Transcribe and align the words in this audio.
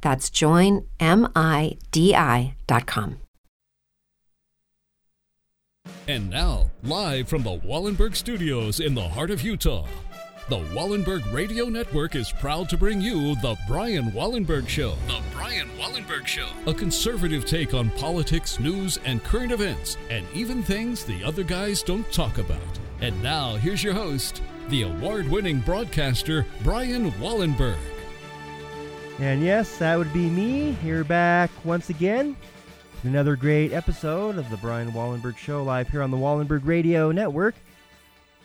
That's 0.00 0.30
joinmidi.com. 0.30 3.16
And 6.08 6.30
now, 6.30 6.70
live 6.82 7.28
from 7.28 7.42
the 7.42 7.58
Wallenberg 7.58 8.16
Studios 8.16 8.80
in 8.80 8.94
the 8.94 9.08
heart 9.08 9.30
of 9.30 9.42
Utah, 9.42 9.86
the 10.48 10.60
Wallenberg 10.74 11.32
Radio 11.32 11.66
Network 11.66 12.16
is 12.16 12.32
proud 12.32 12.68
to 12.70 12.76
bring 12.76 13.00
you 13.00 13.36
The 13.36 13.56
Brian 13.68 14.10
Wallenberg 14.10 14.68
Show. 14.68 14.96
The 15.06 15.22
Brian 15.32 15.68
Wallenberg 15.78 16.26
Show. 16.26 16.48
A 16.66 16.74
conservative 16.74 17.44
take 17.44 17.72
on 17.72 17.90
politics, 17.90 18.58
news, 18.58 18.98
and 19.04 19.22
current 19.22 19.52
events, 19.52 19.96
and 20.10 20.26
even 20.34 20.64
things 20.64 21.04
the 21.04 21.22
other 21.22 21.44
guys 21.44 21.84
don't 21.84 22.10
talk 22.10 22.38
about. 22.38 22.58
And 23.00 23.22
now, 23.22 23.54
here's 23.54 23.84
your 23.84 23.94
host, 23.94 24.42
the 24.70 24.82
award 24.82 25.28
winning 25.28 25.60
broadcaster, 25.60 26.44
Brian 26.64 27.12
Wallenberg. 27.12 27.78
And 29.20 29.42
yes, 29.42 29.76
that 29.76 29.98
would 29.98 30.10
be 30.14 30.30
me 30.30 30.72
here 30.72 31.04
back 31.04 31.50
once 31.62 31.90
again. 31.90 32.34
Another 33.02 33.36
great 33.36 33.70
episode 33.70 34.38
of 34.38 34.48
the 34.48 34.56
Brian 34.56 34.92
Wallenberg 34.92 35.36
Show 35.36 35.62
live 35.62 35.90
here 35.90 36.00
on 36.00 36.10
the 36.10 36.16
Wallenberg 36.16 36.62
Radio 36.64 37.12
Network. 37.12 37.54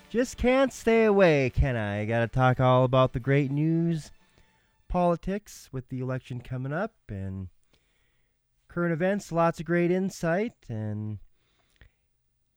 Just 0.10 0.36
can't 0.36 0.74
stay 0.74 1.06
away, 1.06 1.50
can 1.50 1.78
I? 1.78 2.02
I 2.02 2.06
gotta 2.06 2.28
talk 2.28 2.60
all 2.60 2.84
about 2.84 3.14
the 3.14 3.22
great 3.22 3.52
news, 3.52 4.12
politics 4.90 5.70
with 5.72 5.88
the 5.88 6.02
election 6.02 6.42
coming 6.42 6.74
up, 6.74 6.94
and 7.08 7.48
current 8.68 8.92
events. 8.92 9.32
Lots 9.32 9.62
of 9.62 9.66
great 9.66 9.92
insight, 9.92 10.56
and 10.68 11.20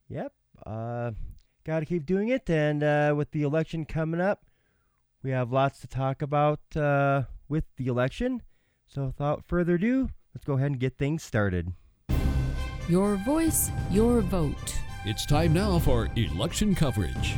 yep, 0.09 0.33
uh, 0.67 1.13
gotta 1.63 1.87
keep 1.87 2.05
doing 2.05 2.31
it. 2.31 2.51
And 2.51 2.83
uh, 2.83 3.15
with 3.17 3.31
the 3.31 3.43
election 3.43 3.85
coming 3.85 4.21
up, 4.21 4.45
we 5.23 5.31
have 5.31 5.53
lots 5.53 5.79
to 5.83 5.87
talk 5.87 6.21
about 6.21 6.61
uh, 6.75 7.23
with 7.49 7.65
the 7.77 7.87
election. 7.87 8.43
So, 8.87 9.07
without 9.07 9.45
further 9.47 9.75
ado, 9.75 10.11
let's 10.35 10.45
go 10.45 10.55
ahead 10.55 10.71
and 10.71 10.81
get 10.81 10.99
things 10.99 11.23
started. 11.23 11.73
Your 12.89 13.17
voice, 13.17 13.71
your 13.91 14.21
vote. 14.23 14.75
It's 15.05 15.27
time 15.27 15.53
now 15.53 15.79
for 15.79 16.09
election 16.17 16.75
coverage. 16.75 17.35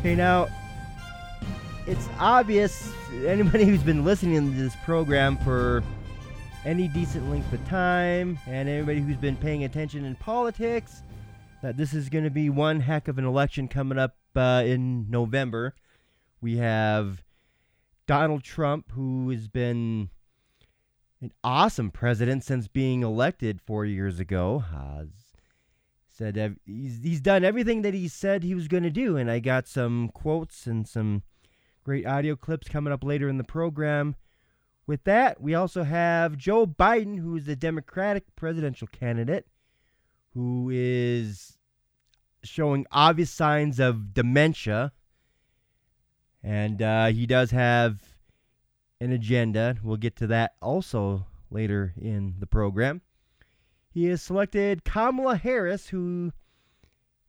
Okay, 0.00 0.14
now 0.14 0.48
it's 1.86 2.08
obvious 2.18 2.92
anybody 3.24 3.64
who's 3.64 3.82
been 3.82 4.04
listening 4.04 4.52
to 4.52 4.58
this 4.58 4.74
program 4.84 5.36
for 5.38 5.82
any 6.64 6.88
decent 6.88 7.30
length 7.30 7.52
of 7.52 7.64
time 7.68 8.38
and 8.46 8.68
anybody 8.68 9.00
who's 9.00 9.16
been 9.16 9.36
paying 9.36 9.64
attention 9.64 10.04
in 10.04 10.16
politics 10.16 11.02
that 11.62 11.76
this 11.76 11.94
is 11.94 12.08
going 12.08 12.24
to 12.24 12.30
be 12.30 12.50
one 12.50 12.80
heck 12.80 13.08
of 13.08 13.18
an 13.18 13.24
election 13.24 13.68
coming 13.68 13.98
up 13.98 14.16
uh, 14.34 14.62
in 14.66 15.08
November. 15.08 15.74
We 16.40 16.56
have 16.58 17.22
Donald 18.06 18.42
Trump, 18.42 18.92
who 18.92 19.30
has 19.30 19.48
been 19.48 20.10
an 21.20 21.32
awesome 21.42 21.90
president 21.90 22.44
since 22.44 22.68
being 22.68 23.02
elected 23.02 23.60
four 23.60 23.84
years 23.84 24.20
ago. 24.20 24.58
has 24.58 25.08
said 26.08 26.56
he's, 26.64 27.00
he's 27.02 27.20
done 27.20 27.44
everything 27.44 27.82
that 27.82 27.94
he 27.94 28.08
said 28.08 28.42
he 28.42 28.54
was 28.54 28.68
going 28.68 28.82
to 28.82 28.90
do, 28.90 29.16
and 29.16 29.30
I 29.30 29.38
got 29.38 29.66
some 29.66 30.10
quotes 30.14 30.66
and 30.66 30.88
some 30.88 31.22
great 31.84 32.06
audio 32.06 32.36
clips 32.36 32.68
coming 32.68 32.92
up 32.92 33.04
later 33.04 33.28
in 33.28 33.38
the 33.38 33.44
program. 33.44 34.16
With 34.86 35.04
that, 35.04 35.40
we 35.40 35.54
also 35.54 35.82
have 35.82 36.36
Joe 36.36 36.66
Biden, 36.66 37.18
who 37.18 37.36
is 37.36 37.46
the 37.46 37.56
Democratic 37.56 38.24
presidential 38.36 38.86
candidate, 38.86 39.46
who 40.32 40.70
is 40.72 41.58
showing 42.44 42.86
obvious 42.92 43.30
signs 43.30 43.80
of 43.80 44.14
dementia. 44.14 44.92
And 46.42 46.80
uh, 46.80 47.06
he 47.06 47.26
does 47.26 47.50
have 47.50 48.00
an 49.00 49.12
agenda. 49.12 49.76
We'll 49.82 49.96
get 49.96 50.16
to 50.16 50.26
that 50.28 50.54
also 50.62 51.26
later 51.50 51.92
in 52.00 52.34
the 52.38 52.46
program. 52.46 53.02
He 53.90 54.04
has 54.06 54.22
selected 54.22 54.84
Kamala 54.84 55.36
Harris, 55.36 55.88
who 55.88 56.32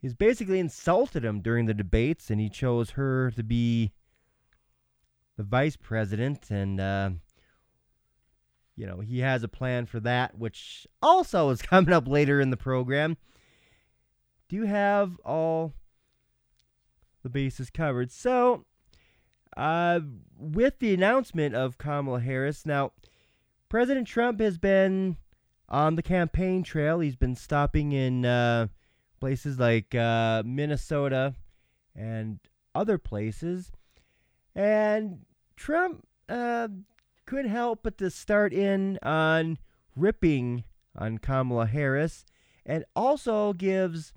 has 0.03 0.13
basically 0.13 0.59
insulted 0.59 1.23
him 1.23 1.41
during 1.41 1.65
the 1.65 1.73
debates, 1.73 2.29
and 2.29 2.39
he 2.39 2.49
chose 2.49 2.91
her 2.91 3.31
to 3.31 3.43
be 3.43 3.93
the 5.37 5.43
vice 5.43 5.77
president. 5.77 6.51
And, 6.51 6.79
uh, 6.79 7.09
you 8.75 8.85
know, 8.85 8.99
he 8.99 9.19
has 9.19 9.43
a 9.43 9.47
plan 9.47 9.85
for 9.85 9.99
that, 10.01 10.37
which 10.37 10.85
also 11.01 11.49
is 11.49 11.61
coming 11.63 11.93
up 11.93 12.07
later 12.07 12.41
in 12.41 12.49
the 12.49 12.57
program. 12.57 13.17
Do 14.49 14.55
you 14.55 14.65
have 14.65 15.17
all 15.25 15.73
the 17.23 17.29
bases 17.29 17.69
covered? 17.69 18.11
So, 18.11 18.65
uh, 19.57 20.01
with 20.37 20.77
the 20.79 20.93
announcement 20.93 21.55
of 21.55 21.77
Kamala 21.77 22.19
Harris, 22.19 22.65
now, 22.65 22.91
President 23.69 24.07
Trump 24.07 24.39
has 24.39 24.57
been 24.57 25.17
on 25.67 25.95
the 25.95 26.03
campaign 26.03 26.63
trail. 26.63 26.99
He's 26.99 27.15
been 27.15 27.35
stopping 27.35 27.91
in 27.91 28.23
uh, 28.23 28.67
places 29.19 29.59
like 29.59 29.95
uh, 29.95 30.43
Minnesota 30.45 31.33
and 31.95 32.39
other 32.75 32.99
places. 32.99 33.71
And 34.55 35.25
Trump 35.55 36.07
uh, 36.29 36.67
couldn't 37.25 37.49
help 37.49 37.79
but 37.81 37.97
to 37.97 38.11
start 38.11 38.53
in 38.53 38.99
on 39.01 39.57
ripping 39.95 40.63
on 40.95 41.17
Kamala 41.17 41.65
Harris 41.65 42.25
and 42.63 42.85
also 42.95 43.53
gives 43.53 44.13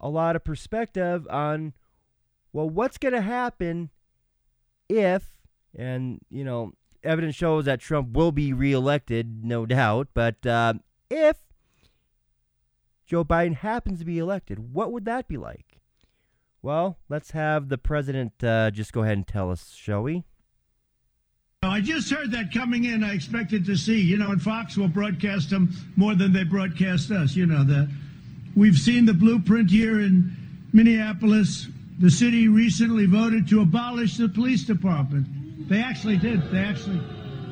a 0.00 0.08
lot 0.08 0.36
of 0.36 0.44
perspective 0.44 1.26
on, 1.28 1.74
well, 2.52 2.68
what's 2.68 2.98
going 2.98 3.14
to 3.14 3.20
happen 3.20 3.90
if, 4.88 5.30
and, 5.76 6.20
you 6.30 6.44
know, 6.44 6.72
evidence 7.04 7.34
shows 7.34 7.64
that 7.66 7.80
Trump 7.80 8.12
will 8.12 8.32
be 8.32 8.52
reelected, 8.52 9.44
no 9.44 9.66
doubt. 9.66 10.08
But 10.14 10.44
uh, 10.46 10.74
if 11.10 11.36
Joe 13.06 13.24
Biden 13.24 13.54
happens 13.54 14.00
to 14.00 14.04
be 14.04 14.18
elected, 14.18 14.72
what 14.72 14.92
would 14.92 15.04
that 15.04 15.28
be 15.28 15.36
like? 15.36 15.80
Well, 16.60 16.98
let's 17.08 17.30
have 17.30 17.68
the 17.68 17.78
president 17.78 18.42
uh, 18.42 18.70
just 18.70 18.92
go 18.92 19.02
ahead 19.02 19.16
and 19.16 19.26
tell 19.26 19.50
us, 19.50 19.72
shall 19.74 20.02
we? 20.02 20.24
I 21.62 21.80
just 21.80 22.10
heard 22.10 22.30
that 22.32 22.52
coming 22.52 22.84
in. 22.84 23.02
I 23.02 23.14
expected 23.14 23.64
to 23.66 23.76
see, 23.76 24.00
you 24.00 24.16
know, 24.16 24.30
and 24.30 24.40
Fox 24.40 24.76
will 24.76 24.88
broadcast 24.88 25.50
them 25.50 25.72
more 25.96 26.14
than 26.14 26.32
they 26.32 26.44
broadcast 26.44 27.10
us. 27.10 27.34
You 27.34 27.46
know 27.46 27.64
that. 27.64 27.88
We've 28.56 28.76
seen 28.76 29.06
the 29.06 29.14
blueprint 29.14 29.70
here 29.70 30.00
in 30.00 30.36
Minneapolis. 30.72 31.68
The 31.98 32.10
city 32.10 32.46
recently 32.48 33.06
voted 33.06 33.48
to 33.48 33.60
abolish 33.60 34.16
the 34.16 34.28
police 34.28 34.64
department. 34.64 35.26
They 35.68 35.80
actually 35.82 36.16
did. 36.16 36.48
They 36.50 36.58
actually, 36.60 37.00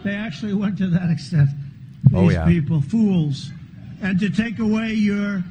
they 0.04 0.14
actually 0.14 0.54
went 0.54 0.78
to 0.78 0.86
that 0.88 1.10
extent. 1.10 1.50
These 2.04 2.14
Oh, 2.14 2.30
yeah. 2.30 2.46
people, 2.46 2.80
fools, 2.80 3.50
and 4.00 4.18
to 4.20 4.30
take 4.30 4.60
away 4.60 4.92
your 4.94 5.42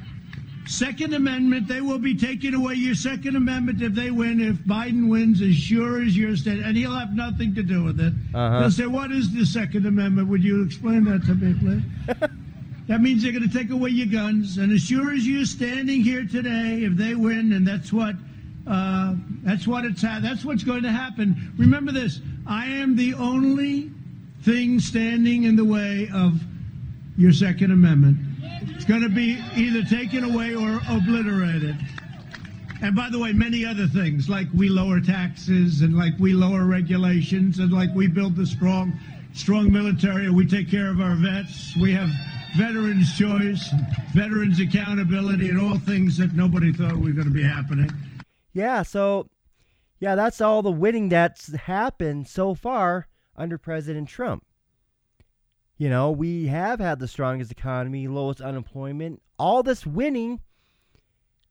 Second 0.66 1.14
Amendment, 1.14 1.68
they 1.68 1.80
will 1.80 1.98
be 1.98 2.16
taking 2.16 2.54
away 2.54 2.74
your 2.74 2.94
Second 2.94 3.36
Amendment 3.36 3.82
if 3.82 3.92
they 3.94 4.10
win. 4.10 4.40
If 4.40 4.56
Biden 4.64 5.08
wins, 5.08 5.42
as 5.42 5.54
sure 5.54 6.02
as 6.02 6.16
you're 6.16 6.34
standing, 6.34 6.64
and 6.64 6.76
he'll 6.76 6.90
have 6.98 7.14
nothing 7.14 7.54
to 7.54 7.62
do 7.62 7.84
with 7.84 8.00
it. 8.00 8.12
Uh-huh. 8.34 8.60
They'll 8.60 8.70
say, 8.70 8.86
"What 8.86 9.12
is 9.12 9.32
the 9.32 9.44
Second 9.44 9.86
Amendment?" 9.86 10.26
Would 10.28 10.42
you 10.42 10.62
explain 10.64 11.04
that 11.04 11.24
to 11.26 11.34
me, 11.34 11.54
please? 11.58 12.28
That 12.88 13.00
means 13.00 13.24
they're 13.24 13.32
going 13.32 13.42
to 13.48 13.52
take 13.52 13.70
away 13.70 13.90
your 13.90 14.06
guns, 14.06 14.58
and 14.58 14.72
as 14.72 14.80
sure 14.80 15.12
as 15.12 15.26
you're 15.26 15.44
standing 15.44 16.02
here 16.02 16.24
today, 16.24 16.84
if 16.84 16.96
they 16.96 17.16
win, 17.16 17.52
and 17.52 17.66
that's 17.66 17.92
what 17.92 18.14
uh, 18.66 19.14
that's 19.42 19.66
what 19.66 19.84
it's 19.84 20.02
ha- 20.02 20.18
that's 20.20 20.44
what's 20.44 20.64
going 20.64 20.82
to 20.82 20.90
happen. 20.90 21.52
Remember 21.56 21.92
this: 21.92 22.20
I 22.46 22.66
am 22.66 22.96
the 22.96 23.14
only 23.14 23.90
thing 24.42 24.80
standing 24.80 25.44
in 25.44 25.56
the 25.56 25.64
way 25.64 26.08
of 26.12 26.40
your 27.16 27.32
Second 27.32 27.70
Amendment. 27.70 28.18
It's 28.74 28.84
going 28.84 29.02
to 29.02 29.08
be 29.08 29.42
either 29.54 29.82
taken 29.82 30.24
away 30.24 30.54
or 30.54 30.80
obliterated. 30.88 31.76
And 32.82 32.94
by 32.94 33.08
the 33.08 33.18
way, 33.18 33.32
many 33.32 33.64
other 33.64 33.86
things, 33.86 34.28
like 34.28 34.48
we 34.54 34.68
lower 34.68 35.00
taxes 35.00 35.80
and 35.80 35.96
like 35.96 36.12
we 36.18 36.34
lower 36.34 36.66
regulations 36.66 37.58
and 37.58 37.72
like 37.72 37.94
we 37.94 38.06
build 38.06 38.36
the 38.36 38.44
strong, 38.44 38.98
strong 39.32 39.72
military 39.72 40.28
we 40.30 40.46
take 40.46 40.70
care 40.70 40.90
of 40.90 41.00
our 41.00 41.16
vets. 41.16 41.74
We 41.80 41.92
have 41.94 42.10
veterans' 42.56 43.16
choice, 43.16 43.70
veterans' 44.14 44.60
accountability, 44.60 45.48
and 45.48 45.60
all 45.60 45.78
things 45.78 46.18
that 46.18 46.34
nobody 46.34 46.72
thought 46.72 46.96
were 46.96 47.10
going 47.10 47.28
to 47.28 47.34
be 47.34 47.42
happening. 47.42 47.90
Yeah, 48.56 48.84
so 48.84 49.28
yeah, 50.00 50.14
that's 50.14 50.40
all 50.40 50.62
the 50.62 50.72
winning 50.72 51.10
that's 51.10 51.54
happened 51.54 52.26
so 52.26 52.54
far 52.54 53.06
under 53.36 53.58
President 53.58 54.08
Trump. 54.08 54.46
You 55.76 55.90
know, 55.90 56.10
we 56.10 56.46
have 56.46 56.80
had 56.80 56.98
the 56.98 57.06
strongest 57.06 57.50
economy, 57.50 58.08
lowest 58.08 58.40
unemployment, 58.40 59.20
all 59.38 59.62
this 59.62 59.84
winning 59.84 60.40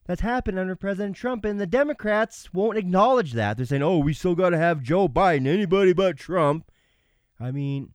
that's 0.07 0.21
happened 0.21 0.57
under 0.57 0.75
President 0.75 1.15
Trump, 1.15 1.45
and 1.45 1.61
the 1.61 1.67
Democrats 1.67 2.51
won't 2.55 2.75
acknowledge 2.75 3.33
that. 3.33 3.57
They're 3.57 3.67
saying, 3.67 3.83
oh, 3.83 3.99
we 3.99 4.13
still 4.13 4.33
got 4.33 4.49
to 4.49 4.57
have 4.57 4.81
Joe 4.81 5.07
Biden, 5.07 5.45
anybody 5.45 5.93
but 5.93 6.17
Trump. 6.17 6.71
I 7.39 7.51
mean, 7.51 7.93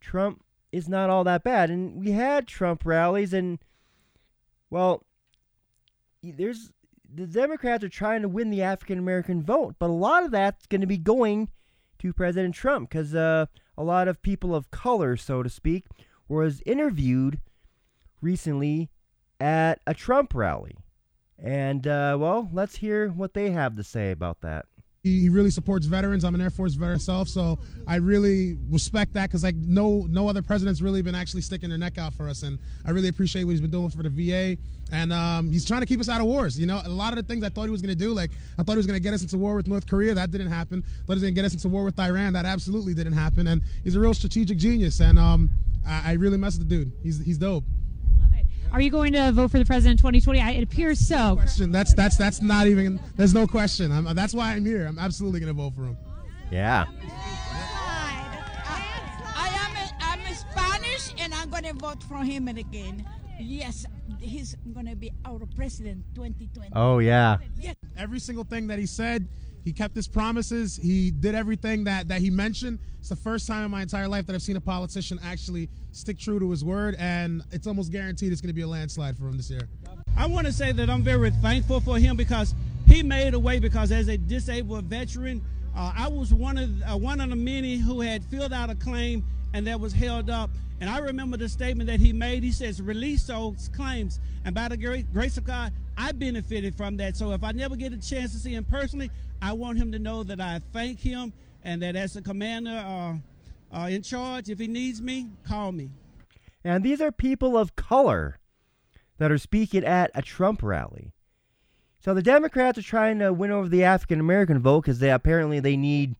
Trump 0.00 0.44
is 0.70 0.86
not 0.86 1.08
all 1.08 1.24
that 1.24 1.44
bad. 1.44 1.70
And 1.70 1.98
we 1.98 2.10
had 2.10 2.46
Trump 2.46 2.84
rallies, 2.84 3.32
and, 3.32 3.58
well, 4.68 5.02
there's 6.22 6.72
the 7.16 7.26
Democrats 7.26 7.82
are 7.82 7.88
trying 7.88 8.22
to 8.22 8.28
win 8.28 8.50
the 8.50 8.62
African 8.62 8.98
American 8.98 9.42
vote, 9.42 9.76
but 9.78 9.90
a 9.90 9.92
lot 9.92 10.24
of 10.24 10.30
that's 10.30 10.66
going 10.66 10.82
to 10.82 10.86
be 10.86 10.98
going 10.98 11.48
to 11.98 12.12
President 12.12 12.54
Trump 12.54 12.90
because 12.90 13.14
uh, 13.14 13.46
a 13.76 13.82
lot 13.82 14.06
of 14.06 14.20
people 14.22 14.54
of 14.54 14.70
color, 14.70 15.16
so 15.16 15.42
to 15.42 15.48
speak, 15.48 15.86
was 16.28 16.62
interviewed 16.66 17.40
recently 18.20 18.90
at 19.40 19.80
a 19.86 19.94
Trump 19.94 20.34
rally. 20.34 20.76
And, 21.38 21.86
uh, 21.86 22.16
well, 22.18 22.48
let's 22.52 22.76
hear 22.76 23.08
what 23.08 23.34
they 23.34 23.50
have 23.50 23.76
to 23.76 23.84
say 23.84 24.10
about 24.10 24.40
that. 24.40 24.66
He 25.06 25.28
really 25.28 25.50
supports 25.50 25.86
veterans. 25.86 26.24
I'm 26.24 26.34
an 26.34 26.40
Air 26.40 26.50
Force 26.50 26.74
veteran 26.74 26.96
myself, 26.96 27.28
so 27.28 27.58
I 27.86 27.96
really 27.96 28.58
respect 28.70 29.12
that 29.12 29.28
because 29.28 29.44
like 29.44 29.54
no 29.54 30.06
no 30.08 30.28
other 30.28 30.42
president's 30.42 30.82
really 30.82 31.00
been 31.00 31.14
actually 31.14 31.42
sticking 31.42 31.68
their 31.68 31.78
neck 31.78 31.96
out 31.96 32.12
for 32.12 32.28
us, 32.28 32.42
and 32.42 32.58
I 32.84 32.90
really 32.90 33.08
appreciate 33.08 33.44
what 33.44 33.52
he's 33.52 33.60
been 33.60 33.70
doing 33.70 33.88
for 33.90 34.02
the 34.02 34.10
VA. 34.10 34.60
And 34.90 35.12
um, 35.12 35.50
he's 35.50 35.64
trying 35.64 35.80
to 35.80 35.86
keep 35.86 36.00
us 36.00 36.08
out 36.08 36.20
of 36.20 36.26
wars. 36.26 36.58
You 36.58 36.66
know, 36.66 36.80
a 36.84 36.88
lot 36.88 37.12
of 37.12 37.16
the 37.16 37.22
things 37.22 37.44
I 37.44 37.48
thought 37.48 37.64
he 37.64 37.70
was 37.70 37.82
going 37.82 37.96
to 37.96 38.04
do, 38.04 38.12
like 38.12 38.30
I 38.58 38.62
thought 38.62 38.72
he 38.72 38.78
was 38.78 38.86
going 38.86 38.96
to 38.96 39.02
get 39.02 39.14
us 39.14 39.22
into 39.22 39.38
war 39.38 39.54
with 39.54 39.68
North 39.68 39.86
Korea, 39.86 40.14
that 40.14 40.30
didn't 40.32 40.48
happen. 40.48 40.82
Thought 40.82 41.12
he 41.12 41.14
was 41.14 41.22
going 41.22 41.34
to 41.34 41.40
get 41.40 41.44
us 41.44 41.52
into 41.52 41.68
war 41.68 41.84
with 41.84 41.98
Iran, 42.00 42.32
that 42.32 42.44
absolutely 42.44 42.94
didn't 42.94 43.14
happen. 43.14 43.46
And 43.46 43.62
he's 43.84 43.94
a 43.94 44.00
real 44.00 44.14
strategic 44.14 44.58
genius, 44.58 45.00
and 45.00 45.18
um, 45.18 45.50
I, 45.86 46.10
I 46.10 46.12
really 46.14 46.36
mess 46.36 46.58
with 46.58 46.68
the 46.68 46.76
dude. 46.76 46.92
He's 47.02 47.24
he's 47.24 47.38
dope. 47.38 47.64
Are 48.72 48.80
you 48.80 48.90
going 48.90 49.12
to 49.14 49.32
vote 49.32 49.50
for 49.50 49.58
the 49.58 49.64
president 49.64 49.92
in 49.92 49.98
2020? 49.98 50.40
I, 50.40 50.50
it 50.52 50.62
appears 50.62 50.98
so. 50.98 51.36
Question. 51.36 51.72
That's 51.72 51.94
that's 51.94 52.16
that's 52.16 52.42
not 52.42 52.66
even. 52.66 53.00
There's 53.16 53.34
no 53.34 53.46
question. 53.46 53.90
I'm, 53.92 54.14
that's 54.14 54.34
why 54.34 54.52
I'm 54.52 54.64
here. 54.64 54.86
I'm 54.86 54.98
absolutely 54.98 55.40
going 55.40 55.54
to 55.54 55.60
vote 55.62 55.74
for 55.74 55.84
him. 55.84 55.96
Yeah. 56.50 56.84
I 59.34 59.48
am 59.48 59.76
a, 59.76 59.90
I'm 60.00 60.20
a 60.20 60.34
Spanish, 60.34 61.14
and 61.18 61.32
I'm 61.34 61.50
going 61.50 61.64
to 61.64 61.72
vote 61.74 62.02
for 62.02 62.18
him 62.18 62.48
again. 62.48 63.06
Yes, 63.38 63.86
he's 64.20 64.56
going 64.72 64.86
to 64.86 64.96
be 64.96 65.10
our 65.24 65.40
president 65.56 66.04
2020. 66.14 66.70
Oh 66.74 66.98
yeah. 66.98 67.38
Yes. 67.60 67.76
Every 67.96 68.18
single 68.18 68.44
thing 68.44 68.66
that 68.68 68.78
he 68.78 68.86
said, 68.86 69.28
he 69.66 69.72
kept 69.72 69.96
his 69.96 70.06
promises. 70.06 70.76
He 70.80 71.10
did 71.10 71.34
everything 71.34 71.82
that, 71.84 72.06
that 72.06 72.20
he 72.20 72.30
mentioned. 72.30 72.78
It's 73.00 73.08
the 73.08 73.16
first 73.16 73.48
time 73.48 73.64
in 73.64 73.70
my 73.72 73.82
entire 73.82 74.06
life 74.06 74.24
that 74.26 74.34
I've 74.34 74.42
seen 74.42 74.54
a 74.54 74.60
politician 74.60 75.18
actually 75.24 75.68
stick 75.90 76.20
true 76.20 76.38
to 76.38 76.48
his 76.52 76.64
word, 76.64 76.94
and 77.00 77.42
it's 77.50 77.66
almost 77.66 77.90
guaranteed 77.90 78.30
it's 78.30 78.40
going 78.40 78.50
to 78.50 78.54
be 78.54 78.62
a 78.62 78.68
landslide 78.68 79.18
for 79.18 79.26
him 79.26 79.36
this 79.36 79.50
year. 79.50 79.68
I 80.16 80.26
want 80.26 80.46
to 80.46 80.52
say 80.52 80.70
that 80.70 80.88
I'm 80.88 81.02
very 81.02 81.32
thankful 81.32 81.80
for 81.80 81.98
him 81.98 82.16
because 82.16 82.54
he 82.86 83.02
made 83.02 83.34
a 83.34 83.40
way. 83.40 83.58
Because 83.58 83.90
as 83.90 84.06
a 84.06 84.16
disabled 84.16 84.84
veteran, 84.84 85.44
uh, 85.76 85.92
I 85.96 86.06
was 86.06 86.32
one 86.32 86.58
of 86.58 86.70
uh, 86.82 86.96
one 86.96 87.20
of 87.20 87.30
the 87.30 87.36
many 87.36 87.76
who 87.76 88.02
had 88.02 88.22
filled 88.22 88.52
out 88.52 88.70
a 88.70 88.76
claim 88.76 89.24
and 89.52 89.66
that 89.66 89.80
was 89.80 89.92
held 89.92 90.30
up. 90.30 90.50
And 90.80 90.90
I 90.90 90.98
remember 90.98 91.36
the 91.36 91.48
statement 91.48 91.88
that 91.88 92.00
he 92.00 92.12
made. 92.12 92.42
He 92.42 92.52
says, 92.52 92.82
"Release 92.82 93.26
those 93.26 93.68
claims." 93.74 94.20
And 94.44 94.54
by 94.54 94.68
the 94.68 94.76
grace 95.12 95.38
of 95.38 95.44
God, 95.44 95.72
I 95.96 96.12
benefited 96.12 96.74
from 96.74 96.96
that. 96.98 97.16
So 97.16 97.32
if 97.32 97.42
I 97.42 97.52
never 97.52 97.76
get 97.76 97.92
a 97.92 97.98
chance 97.98 98.32
to 98.32 98.38
see 98.38 98.54
him 98.54 98.64
personally, 98.64 99.10
I 99.40 99.52
want 99.52 99.78
him 99.78 99.92
to 99.92 99.98
know 99.98 100.22
that 100.24 100.40
I 100.40 100.60
thank 100.72 101.00
him 101.00 101.32
and 101.64 101.82
that 101.82 101.96
as 101.96 102.16
a 102.16 102.22
commander 102.22 102.70
uh, 102.70 103.14
uh, 103.76 103.88
in 103.88 104.02
charge, 104.02 104.48
if 104.48 104.58
he 104.58 104.68
needs 104.68 105.02
me, 105.02 105.28
call 105.46 105.72
me. 105.72 105.90
And 106.62 106.84
these 106.84 107.00
are 107.00 107.12
people 107.12 107.56
of 107.56 107.76
color 107.76 108.38
that 109.18 109.32
are 109.32 109.38
speaking 109.38 109.84
at 109.84 110.10
a 110.14 110.22
Trump 110.22 110.62
rally. 110.62 111.12
So 112.00 112.14
the 112.14 112.22
Democrats 112.22 112.78
are 112.78 112.82
trying 112.82 113.18
to 113.18 113.32
win 113.32 113.50
over 113.50 113.68
the 113.68 113.84
African 113.84 114.20
American 114.20 114.60
vote 114.60 114.82
because 114.82 115.00
they 115.00 115.10
apparently 115.10 115.58
they 115.60 115.76
need. 115.76 116.16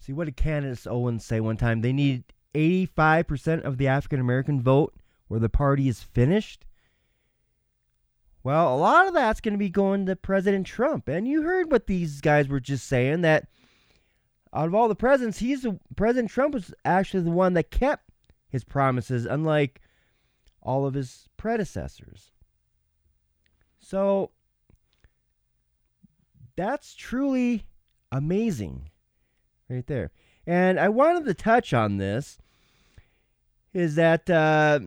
See 0.00 0.12
what 0.12 0.24
did 0.24 0.36
Candace 0.36 0.86
Owens 0.86 1.24
say 1.24 1.40
one 1.40 1.56
time? 1.56 1.80
They 1.80 1.92
need 1.92 2.24
85% 2.54 3.62
of 3.62 3.78
the 3.78 3.88
African 3.88 4.20
American 4.20 4.60
vote 4.62 4.94
where 5.28 5.40
the 5.40 5.48
party 5.48 5.88
is 5.88 6.02
finished. 6.02 6.64
Well, 8.42 8.74
a 8.74 8.76
lot 8.76 9.08
of 9.08 9.14
that's 9.14 9.40
going 9.40 9.54
to 9.54 9.58
be 9.58 9.70
going 9.70 10.06
to 10.06 10.16
President 10.16 10.66
Trump. 10.66 11.08
And 11.08 11.26
you 11.26 11.42
heard 11.42 11.72
what 11.72 11.86
these 11.86 12.20
guys 12.20 12.46
were 12.46 12.60
just 12.60 12.86
saying 12.86 13.22
that 13.22 13.48
out 14.52 14.66
of 14.68 14.74
all 14.74 14.86
the 14.86 14.94
presidents, 14.94 15.38
he's 15.38 15.62
the, 15.62 15.78
President 15.96 16.30
Trump 16.30 16.54
was 16.54 16.72
actually 16.84 17.22
the 17.22 17.30
one 17.30 17.54
that 17.54 17.70
kept 17.70 18.10
his 18.48 18.62
promises, 18.62 19.24
unlike 19.24 19.80
all 20.62 20.86
of 20.86 20.94
his 20.94 21.28
predecessors. 21.36 22.32
So 23.80 24.30
that's 26.56 26.94
truly 26.94 27.64
amazing 28.12 28.90
right 29.68 29.86
there. 29.86 30.10
And 30.46 30.78
I 30.78 30.88
wanted 30.88 31.24
to 31.24 31.34
touch 31.34 31.72
on 31.72 31.96
this 31.96 32.38
is 33.74 33.96
that 33.96 34.30
uh, 34.30 34.78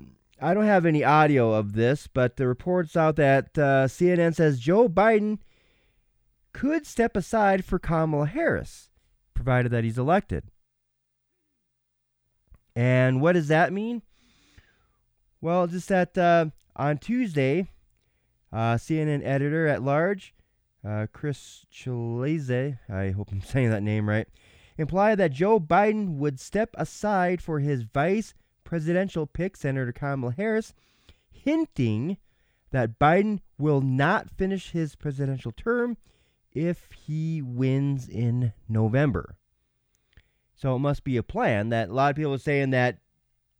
I 0.42 0.54
don't 0.54 0.66
have 0.66 0.86
any 0.86 1.04
audio 1.04 1.54
of 1.54 1.74
this, 1.74 2.08
but 2.08 2.38
the 2.38 2.48
reports 2.48 2.96
out 2.96 3.18
that 3.18 3.58
uh, 3.58 3.86
CNN 3.88 4.34
says 4.34 4.60
Joe 4.60 4.88
Biden 4.88 5.40
could 6.54 6.88
step 6.88 7.16
aside 7.16 7.66
for 7.66 7.78
Kamala 7.78 8.26
Harris, 8.26 8.90
provided 9.34 9.72
that 9.72 9.84
he's 9.84 9.98
elected. 9.98 10.46
And 12.76 13.22
what 13.22 13.34
does 13.34 13.50
that 13.50 13.74
mean? 13.74 14.04
Well, 15.42 15.68
just 15.68 15.90
that 15.90 16.18
uh, 16.18 16.48
on 16.76 16.98
Tuesday, 16.98 17.70
uh, 18.54 18.76
CNN 18.76 19.24
editor 19.24 19.68
at 19.68 19.84
large, 19.84 20.34
uh, 20.88 21.08
Chris 21.12 21.66
Chilese, 21.74 22.80
I 22.90 23.10
hope 23.12 23.32
I'm 23.32 23.42
saying 23.44 23.72
that 23.72 23.84
name 23.84 24.08
right, 24.08 24.28
implied 24.78 25.18
that 25.18 25.32
Joe 25.32 25.60
Biden 25.60 26.18
would 26.18 26.40
step 26.40 26.70
aside 26.78 27.42
for 27.42 27.60
his 27.60 27.84
vice 27.84 28.34
presidential 28.68 29.26
pick, 29.26 29.56
Senator 29.56 29.94
Kamala 29.94 30.34
Harris, 30.34 30.74
hinting 31.32 32.18
that 32.72 33.00
Biden 33.00 33.40
will 33.58 33.80
not 33.80 34.30
finish 34.30 34.72
his 34.72 34.94
presidential 34.94 35.54
term 35.54 35.96
if 36.52 36.92
he 36.92 37.42
wins 37.42 38.10
in 38.10 38.52
November. 38.68 39.38
So 40.54 40.76
it 40.76 40.80
must 40.80 41.06
be 41.06 41.16
a 41.16 41.24
plan 41.24 41.70
that 41.70 41.88
a 41.88 41.94
lot 41.94 42.10
of 42.10 42.18
people 42.18 42.34
are 42.34 42.40
saying 42.40 42.72
that 42.72 42.98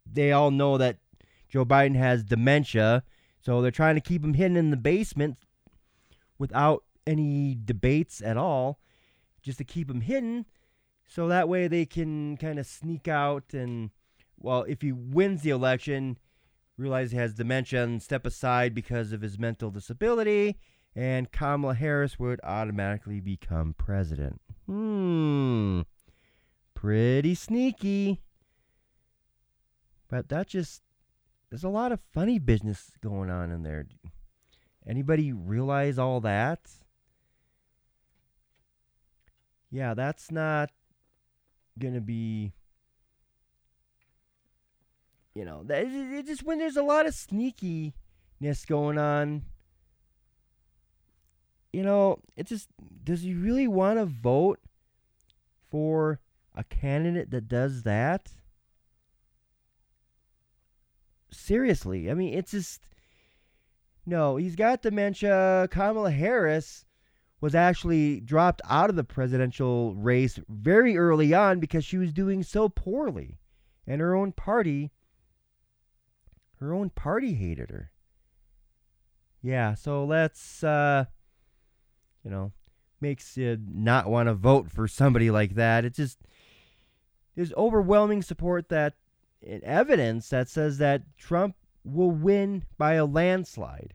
they 0.06 0.34
all 0.34 0.52
know 0.52 0.78
that 0.78 0.98
Joe 1.48 1.64
Biden 1.64 1.96
has 1.96 2.26
dementia, 2.26 3.02
so 3.40 3.62
they're 3.62 3.72
trying 3.72 3.96
to 3.96 4.02
keep 4.02 4.26
him 4.26 4.34
hidden 4.34 4.58
in 4.58 4.72
the 4.72 4.78
basement 4.78 5.38
without 6.38 6.84
any 7.06 7.58
debates 7.64 8.22
at 8.22 8.36
all, 8.36 8.78
just 9.42 9.58
to 9.60 9.64
keep 9.64 9.90
him 9.90 10.02
hidden 10.02 10.46
so 11.08 11.30
that 11.30 11.48
way 11.48 11.70
they 11.70 11.86
can 11.86 12.36
kind 12.36 12.60
of 12.60 12.66
sneak 12.66 13.08
out 13.08 13.54
and 13.54 13.92
well, 14.40 14.64
if 14.64 14.82
he 14.82 14.92
wins 14.92 15.42
the 15.42 15.50
election, 15.50 16.18
realize 16.78 17.12
he 17.12 17.18
has 17.18 17.34
dementia 17.34 17.84
and 17.84 18.02
step 18.02 18.26
aside 18.26 18.74
because 18.74 19.12
of 19.12 19.22
his 19.22 19.38
mental 19.40 19.72
disability, 19.72 20.58
and 20.96 21.32
Kamala 21.32 21.76
Harris 21.76 22.20
would 22.20 22.40
automatically 22.44 23.20
become 23.20 23.74
president. 23.78 24.42
Hmm. 24.66 25.82
Pretty 26.74 27.36
sneaky. 27.36 28.22
But 30.10 30.30
that 30.30 30.48
just 30.48 30.82
there's 31.50 31.64
a 31.64 31.70
lot 31.70 31.92
of 31.92 32.00
funny 32.14 32.40
business 32.40 32.92
going 33.02 33.30
on 33.30 33.52
in 33.52 33.64
there. 33.64 33.88
Anybody 34.86 35.34
realize 35.34 35.98
all 35.98 36.22
that? 36.22 36.60
Yeah, 39.70 39.94
that's 39.94 40.32
not 40.32 40.70
going 41.78 41.94
to 41.94 42.02
be 42.02 42.54
you 45.38 45.46
know, 45.46 45.64
it 45.70 46.26
just 46.26 46.44
when 46.44 46.58
there's 46.58 46.78
a 46.78 46.84
lot 46.84 47.06
of 47.06 47.14
sneakiness 47.14 48.66
going 48.68 48.98
on, 48.98 49.44
you 51.72 51.84
know, 51.84 52.20
it 52.36 52.48
just 52.48 52.68
does 53.04 53.22
he 53.22 53.36
really 53.36 53.68
want 53.68 54.00
to 54.00 54.06
vote 54.06 54.60
for 55.70 56.20
a 56.56 56.64
candidate 56.64 57.30
that 57.30 57.48
does 57.48 57.84
that? 57.84 58.32
seriously. 61.32 62.10
I 62.10 62.14
mean, 62.14 62.34
it's 62.34 62.52
just 62.52 62.82
no. 64.06 64.38
He's 64.38 64.56
got 64.56 64.82
dementia. 64.82 65.68
Kamala 65.72 66.12
Harris 66.12 66.86
was 67.40 67.54
actually 67.54 68.20
dropped 68.22 68.62
out 68.68 68.90
of 68.90 68.96
the 68.96 69.04
presidential 69.04 69.94
race 69.94 70.40
very 70.50 70.98
early 70.98 71.34
on 71.34 71.60
because 71.60 71.86
she 71.86 71.98
was 71.98 72.12
doing 72.12 72.42
so 72.44 72.70
poorly, 72.70 73.38
and 73.86 74.02
her 74.02 74.16
own 74.16 74.32
party, 74.32 74.92
her 76.60 76.74
own 76.74 76.90
party 76.90 77.34
hated 77.34 77.70
her. 77.70 77.92
Yeah, 79.42 79.76
so 79.76 80.04
let's, 80.04 80.64
uh, 80.64 81.06
you 82.24 82.32
know, 82.32 82.52
makes 83.00 83.38
you 83.38 83.58
not 83.68 84.08
want 84.08 84.28
to 84.28 84.34
vote 84.34 84.70
for 84.70 84.88
somebody 84.88 85.30
like 85.30 85.56
that. 85.56 85.86
It's 85.86 85.98
just 85.98 86.20
there's 87.36 87.54
overwhelming 87.54 88.24
support 88.24 88.70
that 88.70 88.96
evidence 89.64 90.30
that 90.30 90.50
says 90.50 90.80
that 90.80 91.04
Trump 91.18 91.56
will 91.84 92.12
win 92.12 92.64
by 92.78 92.94
a 92.94 93.06
landslide. 93.06 93.94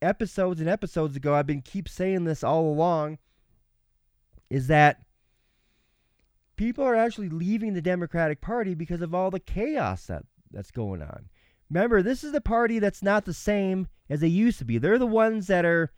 Episodes 0.00 0.60
and 0.60 0.68
episodes 0.68 1.16
ago, 1.16 1.34
I've 1.34 1.46
been 1.46 1.62
keep 1.62 1.88
saying 1.88 2.24
this 2.24 2.42
all 2.42 2.66
along, 2.66 3.18
is 4.50 4.66
that 4.68 5.03
people 6.56 6.84
are 6.84 6.94
actually 6.94 7.28
leaving 7.28 7.74
the 7.74 7.82
Democratic 7.82 8.40
Party 8.40 8.74
because 8.74 9.02
of 9.02 9.14
all 9.14 9.30
the 9.30 9.40
chaos 9.40 10.06
that, 10.06 10.24
that's 10.50 10.70
going 10.70 11.02
on. 11.02 11.28
Remember, 11.70 12.02
this 12.02 12.22
is 12.22 12.32
the 12.32 12.40
party 12.40 12.78
that's 12.78 13.02
not 13.02 13.24
the 13.24 13.34
same 13.34 13.88
as 14.08 14.20
they 14.20 14.28
used 14.28 14.58
to 14.58 14.64
be. 14.64 14.78
They're 14.78 14.98
the 14.98 15.06
ones 15.06 15.46
that 15.46 15.64
are 15.64 15.90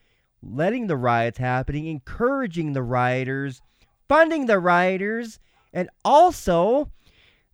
letting 0.42 0.86
the 0.86 0.96
riots 0.96 1.38
happening, 1.38 1.86
encouraging 1.86 2.72
the 2.72 2.82
rioters, 2.82 3.60
funding 4.08 4.46
the 4.46 4.58
rioters, 4.58 5.38
and 5.72 5.90
also 6.04 6.90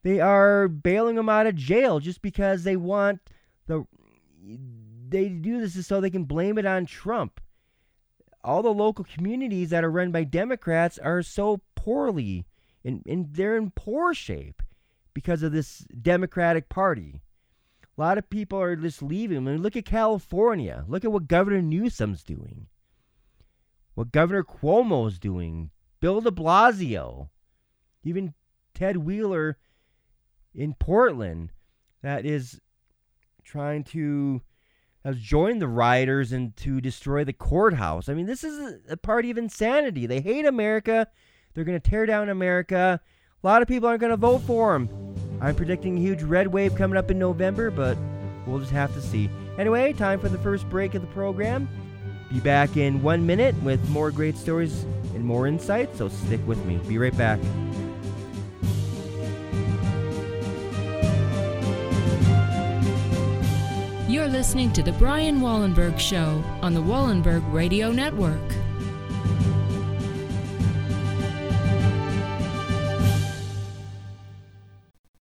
they 0.02 0.20
are 0.20 0.68
bailing 0.68 1.16
them 1.16 1.28
out 1.28 1.46
of 1.46 1.56
jail 1.56 2.00
just 2.00 2.22
because 2.22 2.64
they 2.64 2.76
want 2.76 3.20
the 3.66 3.86
they 5.08 5.28
do 5.28 5.60
this 5.60 5.86
so 5.86 6.00
they 6.00 6.10
can 6.10 6.24
blame 6.24 6.58
it 6.58 6.66
on 6.66 6.86
Trump. 6.86 7.40
All 8.42 8.62
the 8.62 8.72
local 8.72 9.04
communities 9.04 9.70
that 9.70 9.84
are 9.84 9.90
run 9.90 10.10
by 10.10 10.24
Democrats 10.24 10.98
are 10.98 11.22
so 11.22 11.60
poorly 11.74 12.46
and, 12.84 13.02
and 13.06 13.34
they're 13.34 13.56
in 13.56 13.70
poor 13.70 14.14
shape 14.14 14.62
because 15.14 15.42
of 15.42 15.52
this 15.52 15.78
Democratic 16.00 16.68
Party. 16.68 17.20
A 17.96 18.00
lot 18.00 18.18
of 18.18 18.30
people 18.30 18.60
are 18.60 18.76
just 18.76 19.02
leaving. 19.02 19.36
I 19.36 19.40
mean, 19.40 19.62
look 19.62 19.76
at 19.76 19.84
California. 19.84 20.84
Look 20.88 21.04
at 21.04 21.12
what 21.12 21.28
Governor 21.28 21.60
Newsom's 21.60 22.22
doing. 22.22 22.68
What 23.94 24.12
Governor 24.12 24.44
Cuomo's 24.44 25.18
doing. 25.18 25.70
Bill 26.00 26.20
de 26.20 26.30
Blasio. 26.30 27.28
Even 28.02 28.34
Ted 28.74 28.96
Wheeler 28.96 29.58
in 30.54 30.74
Portland 30.74 31.52
that 32.02 32.26
is 32.26 32.60
trying 33.44 33.84
to 33.84 34.42
has 35.04 35.18
joined 35.18 35.60
the 35.60 35.68
rioters 35.68 36.30
and 36.30 36.54
to 36.56 36.80
destroy 36.80 37.24
the 37.24 37.32
courthouse. 37.32 38.08
I 38.08 38.14
mean, 38.14 38.26
this 38.26 38.44
is 38.44 38.80
a, 38.88 38.96
party 38.96 39.32
of 39.32 39.38
insanity. 39.38 40.06
They 40.06 40.20
hate 40.20 40.46
America. 40.46 41.08
They're 41.54 41.64
going 41.64 41.80
to 41.80 41.90
tear 41.90 42.06
down 42.06 42.28
America. 42.28 43.00
A 43.42 43.46
lot 43.46 43.62
of 43.62 43.68
people 43.68 43.88
aren't 43.88 44.00
going 44.00 44.10
to 44.10 44.16
vote 44.16 44.40
for 44.40 44.72
them. 44.72 44.88
I'm 45.40 45.54
predicting 45.54 45.98
a 45.98 46.00
huge 46.00 46.22
red 46.22 46.46
wave 46.46 46.74
coming 46.74 46.96
up 46.96 47.10
in 47.10 47.18
November, 47.18 47.70
but 47.70 47.98
we'll 48.46 48.60
just 48.60 48.70
have 48.70 48.94
to 48.94 49.02
see. 49.02 49.28
Anyway, 49.58 49.92
time 49.92 50.20
for 50.20 50.28
the 50.28 50.38
first 50.38 50.68
break 50.70 50.94
of 50.94 51.02
the 51.02 51.08
program. 51.08 51.68
Be 52.32 52.40
back 52.40 52.76
in 52.76 53.02
one 53.02 53.26
minute 53.26 53.54
with 53.62 53.86
more 53.90 54.10
great 54.10 54.36
stories 54.36 54.84
and 55.14 55.24
more 55.24 55.46
insight, 55.46 55.94
so 55.96 56.08
stick 56.08 56.40
with 56.46 56.64
me. 56.64 56.76
Be 56.88 56.96
right 56.96 57.16
back. 57.18 57.38
You're 64.08 64.28
listening 64.28 64.72
to 64.74 64.82
The 64.82 64.92
Brian 64.92 65.40
Wallenberg 65.40 65.98
Show 65.98 66.42
on 66.62 66.72
the 66.72 66.82
Wallenberg 66.82 67.42
Radio 67.52 67.90
Network. 67.90 68.40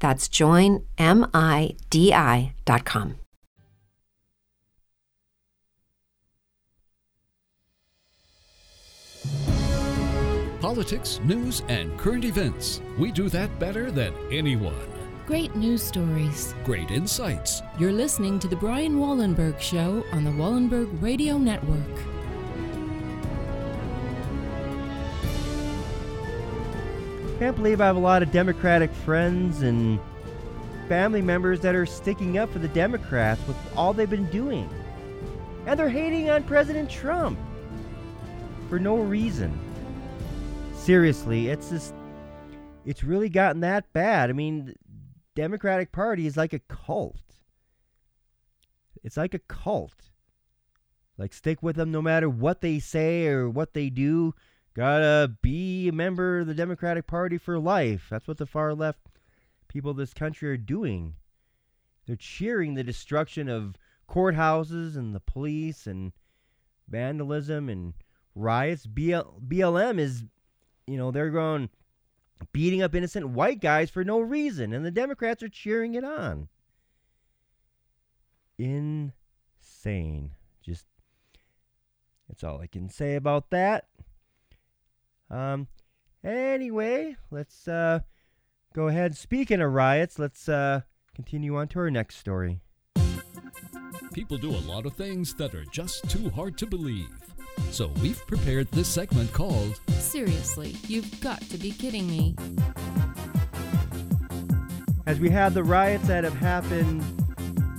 That's 0.00 0.28
joinmidi.com. 0.28 0.84
Politics, 10.60 11.20
news, 11.24 11.62
and 11.68 11.98
current 11.98 12.24
events. 12.24 12.82
We 12.98 13.10
do 13.10 13.28
that 13.30 13.58
better 13.58 13.90
than 13.90 14.12
anyone. 14.30 14.74
Great 15.26 15.54
news 15.56 15.82
stories. 15.82 16.54
Great 16.64 16.90
insights. 16.90 17.62
You're 17.78 17.92
listening 17.92 18.38
to 18.40 18.48
The 18.48 18.56
Brian 18.56 18.96
Wallenberg 18.96 19.58
Show 19.60 20.04
on 20.12 20.24
the 20.24 20.30
Wallenberg 20.30 21.00
Radio 21.00 21.38
Network. 21.38 22.09
Can't 27.40 27.56
believe 27.56 27.80
I 27.80 27.86
have 27.86 27.96
a 27.96 28.00
lot 28.00 28.22
of 28.22 28.30
Democratic 28.32 28.92
friends 28.92 29.62
and 29.62 29.98
family 30.88 31.22
members 31.22 31.58
that 31.60 31.74
are 31.74 31.86
sticking 31.86 32.36
up 32.36 32.52
for 32.52 32.58
the 32.58 32.68
Democrats 32.68 33.40
with 33.48 33.56
all 33.74 33.94
they've 33.94 34.10
been 34.10 34.30
doing. 34.30 34.68
And 35.64 35.80
they're 35.80 35.88
hating 35.88 36.28
on 36.28 36.42
President 36.42 36.90
Trump 36.90 37.38
for 38.68 38.78
no 38.78 38.96
reason. 38.96 39.58
Seriously, 40.74 41.48
it's 41.48 41.70
just 41.70 41.94
it's 42.84 43.02
really 43.02 43.30
gotten 43.30 43.62
that 43.62 43.90
bad. 43.94 44.28
I 44.28 44.34
mean, 44.34 44.74
Democratic 45.34 45.92
Party 45.92 46.26
is 46.26 46.36
like 46.36 46.52
a 46.52 46.58
cult. 46.58 47.22
It's 49.02 49.16
like 49.16 49.32
a 49.32 49.38
cult. 49.38 50.10
Like 51.16 51.32
stick 51.32 51.62
with 51.62 51.76
them 51.76 51.90
no 51.90 52.02
matter 52.02 52.28
what 52.28 52.60
they 52.60 52.80
say 52.80 53.28
or 53.28 53.48
what 53.48 53.72
they 53.72 53.88
do. 53.88 54.34
Gotta 54.80 55.36
be 55.42 55.88
a 55.88 55.92
member 55.92 56.38
of 56.38 56.46
the 56.46 56.54
Democratic 56.54 57.06
Party 57.06 57.36
for 57.36 57.58
life. 57.58 58.06
That's 58.08 58.26
what 58.26 58.38
the 58.38 58.46
far 58.46 58.72
left 58.72 59.00
people 59.68 59.90
of 59.90 59.98
this 59.98 60.14
country 60.14 60.48
are 60.48 60.56
doing. 60.56 61.16
They're 62.06 62.16
cheering 62.16 62.72
the 62.72 62.82
destruction 62.82 63.50
of 63.50 63.74
courthouses 64.08 64.96
and 64.96 65.14
the 65.14 65.20
police 65.20 65.86
and 65.86 66.12
vandalism 66.88 67.68
and 67.68 67.92
riots. 68.34 68.86
BL, 68.86 69.20
BLM 69.46 69.98
is, 69.98 70.24
you 70.86 70.96
know, 70.96 71.10
they're 71.10 71.28
going 71.28 71.68
beating 72.50 72.80
up 72.80 72.94
innocent 72.94 73.28
white 73.28 73.60
guys 73.60 73.90
for 73.90 74.02
no 74.02 74.18
reason, 74.18 74.72
and 74.72 74.82
the 74.82 74.90
Democrats 74.90 75.42
are 75.42 75.50
cheering 75.50 75.92
it 75.92 76.04
on. 76.04 76.48
Insane. 78.56 80.30
Just 80.62 80.86
that's 82.30 82.42
all 82.42 82.62
I 82.62 82.66
can 82.66 82.88
say 82.88 83.16
about 83.16 83.50
that. 83.50 83.89
Um 85.30 85.68
anyway, 86.24 87.16
let's 87.30 87.68
uh 87.68 88.00
go 88.74 88.88
ahead. 88.88 89.16
Speaking 89.16 89.60
of 89.60 89.72
riots, 89.72 90.18
let's 90.18 90.48
uh 90.48 90.80
continue 91.14 91.56
on 91.56 91.68
to 91.68 91.78
our 91.78 91.90
next 91.90 92.16
story. 92.16 92.60
People 94.12 94.38
do 94.38 94.50
a 94.50 94.64
lot 94.66 94.86
of 94.86 94.94
things 94.94 95.34
that 95.34 95.54
are 95.54 95.64
just 95.66 96.10
too 96.10 96.30
hard 96.30 96.58
to 96.58 96.66
believe. 96.66 97.08
So 97.70 97.92
we've 98.02 98.26
prepared 98.26 98.68
this 98.72 98.88
segment 98.88 99.32
called 99.32 99.80
Seriously, 99.88 100.76
you've 100.88 101.20
got 101.20 101.40
to 101.42 101.58
be 101.58 101.70
kidding 101.70 102.08
me. 102.08 102.34
As 105.06 105.20
we 105.20 105.30
have 105.30 105.54
the 105.54 105.62
riots 105.62 106.08
that 106.08 106.24
have 106.24 106.34
happened 106.34 107.04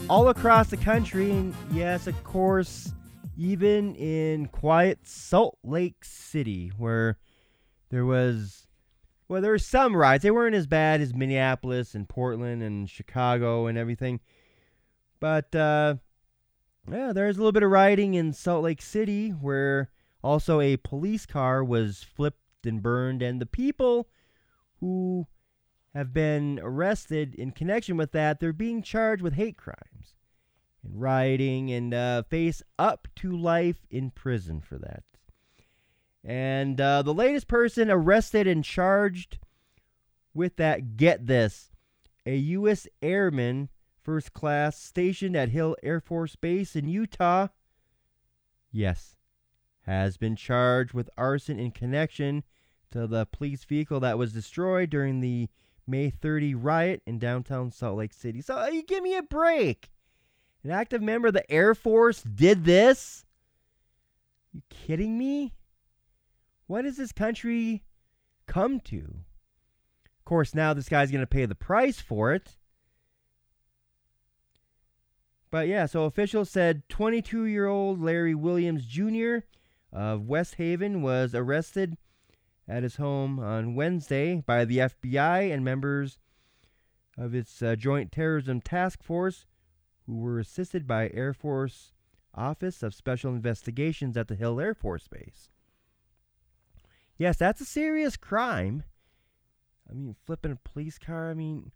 all 0.10 0.29
across 0.29 0.70
the 0.70 0.77
country, 0.77 1.31
and 1.31 1.53
yes, 1.72 2.08
of 2.08 2.24
course, 2.24 2.93
even 3.38 3.96
in 3.96 4.48
quiet 4.48 5.00
Salt 5.03 5.58
Lake 5.63 6.03
City, 6.03 6.72
where 6.77 7.17
there 7.91 8.05
was, 8.05 8.65
well, 9.27 9.41
there 9.41 9.51
were 9.51 9.60
some 9.60 9.95
riots. 9.95 10.24
They 10.24 10.31
weren't 10.31 10.55
as 10.55 10.65
bad 10.65 11.01
as 11.01 11.13
Minneapolis 11.13 11.93
and 11.93 12.10
Portland 12.10 12.63
and 12.63 12.89
Chicago 12.89 13.67
and 13.67 13.77
everything, 13.77 14.21
but 15.19 15.53
uh, 15.53 15.95
yeah, 16.89 17.13
there's 17.13 17.36
a 17.36 17.39
little 17.39 17.51
bit 17.51 17.63
of 17.63 17.69
rioting 17.69 18.15
in 18.15 18.33
Salt 18.33 18.63
Lake 18.63 18.81
City, 18.81 19.29
where 19.29 19.91
also 20.24 20.60
a 20.60 20.77
police 20.77 21.25
car 21.25 21.63
was 21.63 22.03
flipped 22.03 22.65
and 22.65 22.81
burned, 22.81 23.21
and 23.21 23.39
the 23.39 23.45
people 23.45 24.07
who 24.79 25.27
have 25.93 26.13
been 26.13 26.60
arrested 26.63 27.36
in 27.36 27.51
connection 27.51 27.98
with 27.98 28.13
that, 28.13 28.39
they're 28.39 28.53
being 28.53 28.81
charged 28.81 29.21
with 29.21 29.33
hate 29.33 29.57
crimes 29.57 30.15
and 30.83 31.00
rioting 31.00 31.71
and 31.71 31.93
uh, 31.93 32.24
face 32.24 32.63
up 32.79 33.07
to 33.15 33.36
life 33.36 33.86
in 33.89 34.10
prison 34.10 34.62
for 34.62 34.77
that. 34.77 35.03
And 36.23 36.79
uh, 36.79 37.01
the 37.01 37.13
latest 37.13 37.47
person 37.47 37.89
arrested 37.89 38.47
and 38.47 38.63
charged 38.63 39.39
with 40.33 40.55
that, 40.57 40.95
get 40.95 41.27
this, 41.27 41.71
a 42.25 42.35
U.S. 42.35 42.87
airman, 43.01 43.69
first 44.01 44.33
class, 44.33 44.79
stationed 44.79 45.35
at 45.35 45.49
Hill 45.49 45.75
Air 45.83 45.99
Force 45.99 46.35
Base 46.35 46.75
in 46.75 46.87
Utah. 46.87 47.47
Yes, 48.71 49.17
has 49.81 50.17
been 50.17 50.35
charged 50.35 50.93
with 50.93 51.09
arson 51.17 51.59
in 51.59 51.71
connection 51.71 52.43
to 52.91 53.07
the 53.07 53.25
police 53.25 53.63
vehicle 53.63 53.99
that 54.01 54.17
was 54.17 54.33
destroyed 54.33 54.89
during 54.89 55.19
the 55.19 55.49
May 55.87 56.09
30 56.09 56.55
riot 56.55 57.01
in 57.05 57.19
downtown 57.19 57.71
Salt 57.71 57.97
Lake 57.97 58.13
City. 58.13 58.41
So 58.41 58.67
you 58.67 58.83
give 58.83 59.03
me 59.03 59.15
a 59.15 59.23
break. 59.23 59.91
An 60.63 60.71
active 60.71 61.01
member 61.01 61.29
of 61.29 61.33
the 61.33 61.49
Air 61.51 61.73
Force 61.73 62.21
did 62.21 62.65
this? 62.65 63.25
You 64.53 64.61
kidding 64.69 65.17
me? 65.17 65.53
What 66.71 66.85
does 66.85 66.95
this 66.95 67.11
country 67.11 67.83
come 68.47 68.79
to? 68.79 68.99
Of 68.99 70.23
course, 70.23 70.55
now 70.55 70.73
this 70.73 70.87
guy's 70.87 71.11
going 71.11 71.19
to 71.19 71.27
pay 71.27 71.45
the 71.45 71.53
price 71.53 71.99
for 71.99 72.33
it. 72.33 72.55
But 75.49 75.67
yeah, 75.67 75.85
so 75.85 76.05
officials 76.05 76.49
said 76.49 76.87
22 76.87 77.43
year 77.43 77.67
old 77.67 77.99
Larry 77.99 78.33
Williams 78.33 78.85
Jr. 78.85 79.39
of 79.91 80.29
West 80.29 80.55
Haven 80.55 81.01
was 81.01 81.35
arrested 81.35 81.97
at 82.69 82.83
his 82.83 82.95
home 82.95 83.37
on 83.37 83.75
Wednesday 83.75 84.41
by 84.45 84.63
the 84.63 84.77
FBI 84.77 85.53
and 85.53 85.65
members 85.65 86.19
of 87.17 87.35
its 87.35 87.61
uh, 87.61 87.75
Joint 87.75 88.13
Terrorism 88.13 88.61
Task 88.61 89.03
Force, 89.03 89.45
who 90.05 90.15
were 90.15 90.39
assisted 90.39 90.87
by 90.87 91.11
Air 91.13 91.33
Force 91.33 91.91
Office 92.33 92.81
of 92.81 92.95
Special 92.95 93.35
Investigations 93.35 94.15
at 94.15 94.29
the 94.29 94.35
Hill 94.35 94.61
Air 94.61 94.73
Force 94.73 95.09
Base. 95.09 95.49
Yes, 97.21 97.37
that's 97.37 97.61
a 97.61 97.65
serious 97.65 98.17
crime. 98.17 98.81
I 99.87 99.93
mean, 99.93 100.15
flipping 100.25 100.53
a 100.53 100.55
police 100.55 100.97
car, 100.97 101.29
I 101.29 101.35
mean, 101.35 101.71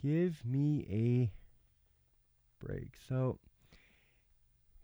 give 0.00 0.44
me 0.44 0.86
a 0.88 2.64
break. 2.64 2.94
So, 3.08 3.40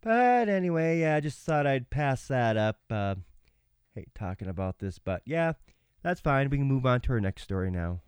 but 0.00 0.48
anyway, 0.48 0.98
yeah, 0.98 1.14
I 1.14 1.20
just 1.20 1.38
thought 1.38 1.64
I'd 1.64 1.90
pass 1.90 2.26
that 2.26 2.56
up. 2.56 2.80
Uh, 2.90 3.14
hate 3.94 4.12
talking 4.16 4.48
about 4.48 4.80
this, 4.80 4.98
but 4.98 5.22
yeah, 5.24 5.52
that's 6.02 6.20
fine. 6.20 6.50
We 6.50 6.58
can 6.58 6.66
move 6.66 6.84
on 6.84 7.00
to 7.02 7.12
our 7.12 7.20
next 7.20 7.44
story 7.44 7.70
now. 7.70 8.00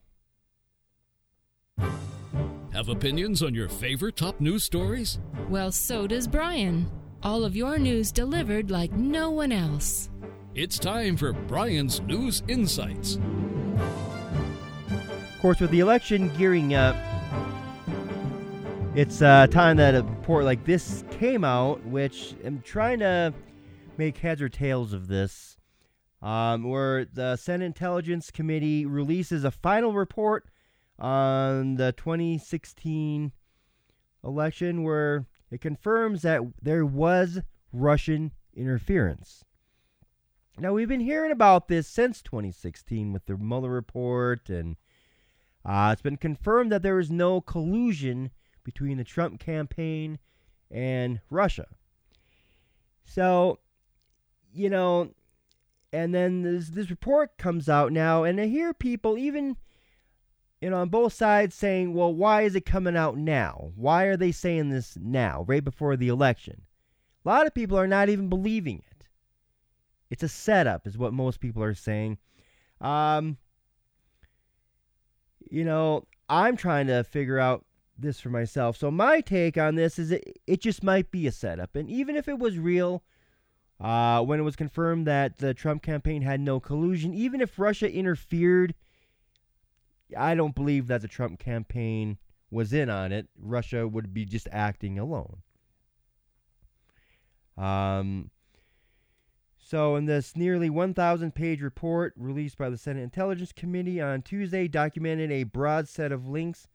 Have 2.73 2.89
opinions 2.89 3.45
on 3.45 3.55
your 3.55 3.69
favorite 3.69 4.17
top 4.17 4.41
news 4.41 4.65
stories? 4.65 5.21
Well, 5.49 5.71
so 5.71 6.09
does 6.09 6.27
Brian. 6.27 6.91
All 7.23 7.45
of 7.45 7.55
your 7.55 7.79
news 7.79 8.11
delivered 8.11 8.73
like 8.73 8.91
no 8.91 9.31
one 9.31 9.53
else. 9.53 10.11
It's 10.57 10.79
time 10.79 11.19
for 11.19 11.35
Brian's 11.35 12.01
News 12.01 12.43
Insights. 12.49 13.19
Of 13.77 15.39
course, 15.43 15.61
with 15.61 15.71
the 15.71 15.81
election 15.81 16.35
gearing 16.39 16.73
up, 16.73 16.97
it's 18.95 19.21
uh, 19.21 19.49
time 19.49 19.77
that 19.77 19.95
a 19.95 20.03
report 20.03 20.47
like 20.47 20.65
this 20.65 21.05
came 21.11 21.45
out, 21.45 21.85
which 21.85 22.35
I'm 22.43 22.63
trying 22.63 23.01
to 23.01 23.35
make 23.99 24.17
heads 24.17 24.41
or 24.41 24.49
tails 24.49 24.95
of 24.95 25.09
this, 25.09 25.59
um, 26.23 26.65
where 26.65 27.05
the 27.05 27.37
Senate 27.37 27.67
Intelligence 27.67 28.31
Committee 28.31 28.87
releases 28.87 29.45
a 29.45 29.51
final 29.51 29.93
report 29.93 30.49
on 30.99 31.75
the 31.75 31.93
2016 31.93 33.31
election 34.25 34.85
where 34.85 35.27
it 35.51 35.61
confirms 35.61 36.23
that 36.23 36.41
there 36.63 36.87
was 36.87 37.43
Russian 37.75 38.33
interference. 38.55 39.45
Now, 40.59 40.73
we've 40.73 40.89
been 40.89 41.01
hearing 41.01 41.33
about 41.33 41.69
this 41.69 41.87
since 41.87 42.23
2016 42.23 43.13
with 43.13 43.27
the 43.27 43.37
Mueller 43.37 43.71
report, 43.71 44.49
and 44.49 44.77
uh, 45.67 45.91
it's 45.93 46.01
been 46.01 46.17
confirmed 46.17 46.73
that 46.73 46.83
there 46.83 46.99
is 46.99 47.11
no 47.11 47.43
collusion 47.43 48.31
between 48.65 48.97
the 48.97 49.05
Trump 49.05 49.39
campaign 49.39 50.19
and 50.71 51.21
Russia. 51.29 51.67
So, 53.05 53.59
you 54.51 54.71
know, 54.71 55.11
and 55.93 56.15
then 56.15 56.43
this, 56.43 56.71
this 56.71 56.89
report 56.89 57.37
comes 57.37 57.69
out 57.69 57.93
now, 57.93 58.25
and 58.25 58.41
I 58.41 58.47
hear 58.47 58.73
people, 58.73 59.19
even 59.19 59.57
you 60.63 60.71
know, 60.71 60.79
on 60.79 60.89
both 60.89 61.13
sides 61.13 61.55
saying, 61.55 61.93
well, 61.93 62.13
why 62.15 62.43
is 62.43 62.55
it 62.55 62.65
coming 62.65 62.97
out 62.97 63.19
now? 63.19 63.73
Why 63.77 64.05
are 64.05 64.17
they 64.17 64.33
saying 64.33 64.71
this 64.71 64.97
now, 64.99 65.45
right 65.47 65.63
before 65.63 65.97
the 65.97 66.09
election? 66.09 66.63
A 67.25 67.29
lot 67.29 67.47
of 67.47 67.55
people 67.55 67.79
are 67.79 67.87
not 67.87 68.09
even 68.09 68.29
believing 68.29 68.79
it. 68.79 68.96
It's 70.11 70.23
a 70.23 70.29
setup, 70.29 70.87
is 70.87 70.97
what 70.97 71.13
most 71.13 71.41
people 71.41 71.63
are 71.63 71.75
saying. 71.75 72.19
Um, 72.81 73.37
you 75.51 75.65
know, 75.65 76.05
I'm 76.29 76.57
trying 76.57 76.87
to 76.89 77.05
figure 77.05 77.39
out 77.39 77.65
this 77.99 78.21
for 78.21 78.29
myself. 78.29 78.77
So 78.77 78.91
my 78.91 79.21
take 79.21 79.57
on 79.57 79.75
this 79.75 79.99
is 79.99 80.13
it, 80.13 80.39
it 80.47 80.61
just 80.61 80.83
might 80.83 81.11
be 81.11 81.27
a 81.27 81.33
setup. 81.33 81.77
And 81.77 81.91
even 81.91 82.17
if 82.17 82.29
it 82.29 82.39
was 82.39 82.59
real, 82.59 83.03
uh, 83.81 84.23
when 84.23 84.41
it 84.41 84.45
was 84.45 84.57
confirmed 84.57 85.07
that 85.07 85.39
the 85.39 85.55
Trump 85.55 85.83
campaign 85.83 86.23
had 86.23 86.41
no 86.41 86.61
collusion, 86.61 87.15
even 87.15 87.41
if 87.41 87.59
Russia 87.59 87.91
interfered, 87.91 88.75
I 90.17 90.35
don't 90.35 90.55
believe 90.55 90.87
that 90.87 91.03
the 91.03 91.09
Trump 91.09 91.39
campaign 91.39 92.19
was 92.51 92.73
in 92.73 92.89
on 92.91 93.13
it. 93.13 93.29
Russia 93.39 93.89
would 93.89 94.15
be 94.15 94.25
just 94.25 94.49
acting 94.53 94.99
alone. 94.99 95.39
Um, 97.57 98.31
so, 99.69 99.97
in 99.97 100.05
this 100.05 100.37
nearly 100.37 100.71
1,000 100.71 101.35
page 101.35 101.61
report 101.61 102.15
released 102.17 102.57
by 102.57 102.71
the 102.71 102.79
Senate 102.79 103.03
Intelligence 103.03 103.51
Committee 103.51 104.01
on 104.01 104.23
Tuesday, 104.23 104.69
documented 104.69 105.33
a 105.33 105.43
broad 105.43 105.89
set 105.89 106.13
of 106.13 106.29
links 106.29 106.69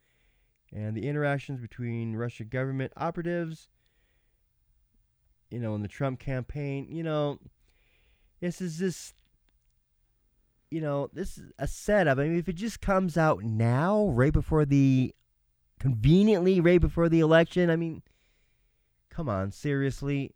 and 0.73 0.97
the 0.97 1.07
interactions 1.07 1.61
between 1.61 2.17
Russian 2.17 2.49
government 2.49 2.91
operatives, 2.97 3.69
you 5.49 5.57
know, 5.57 5.73
in 5.73 5.83
the 5.83 5.87
Trump 5.87 6.19
campaign. 6.19 6.85
You 6.89 7.03
know, 7.03 7.39
this 8.41 8.59
is 8.59 8.77
just, 8.77 9.15
you 10.69 10.81
know, 10.81 11.09
this 11.13 11.37
is 11.37 11.49
a 11.57 11.69
setup. 11.69 12.17
I 12.17 12.23
mean, 12.23 12.39
if 12.39 12.49
it 12.49 12.57
just 12.57 12.81
comes 12.81 13.15
out 13.15 13.41
now, 13.41 14.09
right 14.09 14.33
before 14.33 14.65
the, 14.65 15.15
conveniently, 15.79 16.59
right 16.59 16.81
before 16.81 17.07
the 17.07 17.21
election, 17.21 17.69
I 17.69 17.77
mean, 17.77 18.01
come 19.09 19.29
on, 19.29 19.53
seriously. 19.53 20.33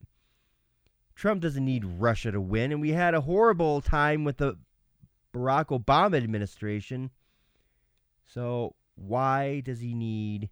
Trump 1.15 1.41
doesn't 1.41 1.63
need 1.63 1.85
Russia 1.85 2.31
to 2.31 2.41
win, 2.41 2.71
and 2.71 2.81
we 2.81 2.91
had 2.91 3.13
a 3.13 3.21
horrible 3.21 3.81
time 3.81 4.23
with 4.23 4.37
the 4.37 4.57
Barack 5.33 5.67
Obama 5.67 6.17
administration. 6.17 7.09
So 8.25 8.75
why 8.95 9.61
does 9.61 9.79
he 9.79 9.93
need 9.93 10.49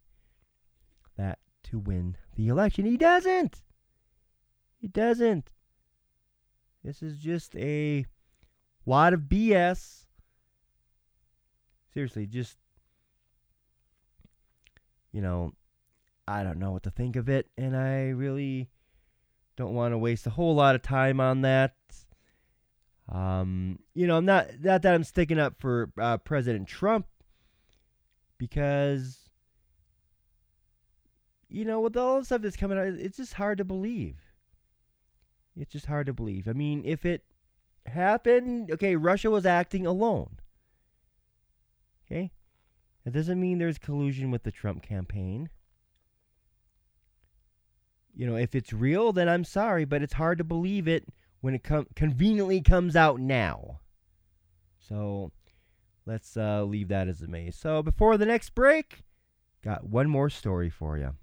that 1.17 1.39
to 1.63 1.79
win 1.79 2.15
the 2.35 2.47
election? 2.47 2.85
He 2.85 2.97
doesn't. 2.97 3.61
He 4.79 4.87
doesn't. 4.87 5.51
This 6.83 7.01
is 7.01 7.17
just 7.17 7.55
a 7.55 8.05
lot 8.85 9.13
of 9.13 9.21
BS. 9.21 10.05
Seriously, 11.93 12.25
just 12.25 12.57
you 15.11 15.21
know, 15.21 15.53
I 16.27 16.43
don't 16.43 16.57
know 16.57 16.71
what 16.71 16.83
to 16.83 16.89
think 16.89 17.15
of 17.15 17.29
it, 17.29 17.47
and 17.57 17.77
I 17.77 18.09
really 18.09 18.69
don't 19.55 19.73
want 19.73 19.93
to 19.93 19.97
waste 19.97 20.25
a 20.27 20.31
whole 20.31 20.55
lot 20.55 20.75
of 20.75 20.81
time 20.81 21.19
on 21.19 21.41
that. 21.41 21.75
Um, 23.09 23.79
you 23.93 24.07
know, 24.07 24.17
I'm 24.17 24.25
not 24.25 24.47
not 24.61 24.81
that 24.81 24.93
I'm 24.93 25.03
sticking 25.03 25.39
up 25.39 25.55
for 25.59 25.91
uh, 25.99 26.17
President 26.17 26.67
Trump 26.67 27.05
because 28.37 29.29
you 31.49 31.65
know 31.65 31.81
with 31.81 31.97
all 31.97 32.19
the 32.19 32.25
stuff 32.25 32.41
that's 32.41 32.55
coming 32.55 32.77
out, 32.77 32.87
it's 32.87 33.17
just 33.17 33.33
hard 33.33 33.57
to 33.57 33.65
believe. 33.65 34.17
It's 35.55 35.71
just 35.71 35.85
hard 35.85 36.07
to 36.07 36.13
believe. 36.13 36.47
I 36.47 36.53
mean, 36.53 36.81
if 36.85 37.05
it 37.05 37.23
happened, 37.85 38.71
okay, 38.71 38.95
Russia 38.95 39.29
was 39.29 39.45
acting 39.45 39.85
alone. 39.85 40.39
Okay, 42.05 42.31
that 43.03 43.11
doesn't 43.13 43.39
mean 43.39 43.57
there's 43.59 43.77
collusion 43.77 44.31
with 44.31 44.43
the 44.43 44.51
Trump 44.51 44.81
campaign. 44.81 45.49
You 48.15 48.27
know, 48.27 48.35
if 48.35 48.55
it's 48.55 48.71
real, 48.73 49.11
then 49.11 49.27
I'm 49.27 49.43
sorry, 49.43 49.85
but 49.85 50.01
it's 50.01 50.13
hard 50.13 50.37
to 50.37 50.43
believe 50.43 50.87
it 50.87 51.07
when 51.41 51.55
it 51.55 51.63
com- 51.63 51.87
conveniently 51.95 52.61
comes 52.61 52.95
out 52.95 53.19
now. 53.19 53.79
So 54.79 55.31
let's 56.05 56.37
uh, 56.37 56.63
leave 56.63 56.89
that 56.89 57.07
as 57.07 57.21
a 57.21 57.27
maze. 57.27 57.55
So 57.55 57.81
before 57.81 58.17
the 58.17 58.25
next 58.25 58.53
break, 58.55 59.03
got 59.63 59.85
one 59.85 60.09
more 60.09 60.29
story 60.29 60.69
for 60.69 60.97
you. 60.97 61.15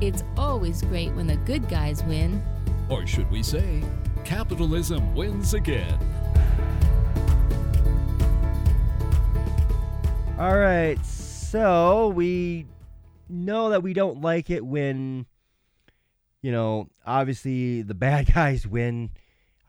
It's 0.00 0.24
always 0.36 0.82
great 0.82 1.12
when 1.14 1.26
the 1.26 1.36
good 1.36 1.68
guys 1.68 2.02
win. 2.04 2.42
Or 2.88 3.06
should 3.06 3.30
we 3.30 3.42
say, 3.42 3.82
capitalism 4.24 5.14
wins 5.14 5.54
again. 5.54 5.98
All 10.38 10.58
right, 10.58 10.98
so 11.06 12.08
we 12.08 12.66
know 13.34 13.70
that 13.70 13.82
we 13.82 13.92
don't 13.92 14.20
like 14.20 14.50
it 14.50 14.64
when, 14.64 15.26
you 16.42 16.52
know, 16.52 16.88
obviously 17.06 17.82
the 17.82 17.94
bad 17.94 18.32
guys 18.32 18.66
win. 18.66 19.10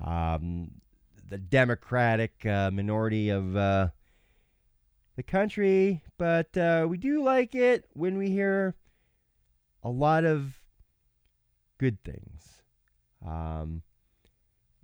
Um, 0.04 0.72
the 1.28 1.38
Democratic 1.38 2.46
uh, 2.46 2.70
minority 2.72 3.30
of 3.30 3.56
uh, 3.56 3.90
the 5.16 5.24
country, 5.24 6.04
but 6.18 6.56
uh, 6.58 6.86
we 6.88 6.98
do 6.98 7.24
like 7.24 7.56
it 7.56 7.86
when 7.94 8.18
we 8.18 8.30
hear 8.30 8.76
a 9.84 9.90
lot 9.90 10.26
of 10.26 10.60
good 11.78 12.04
things. 12.04 12.62
Um, 13.26 13.82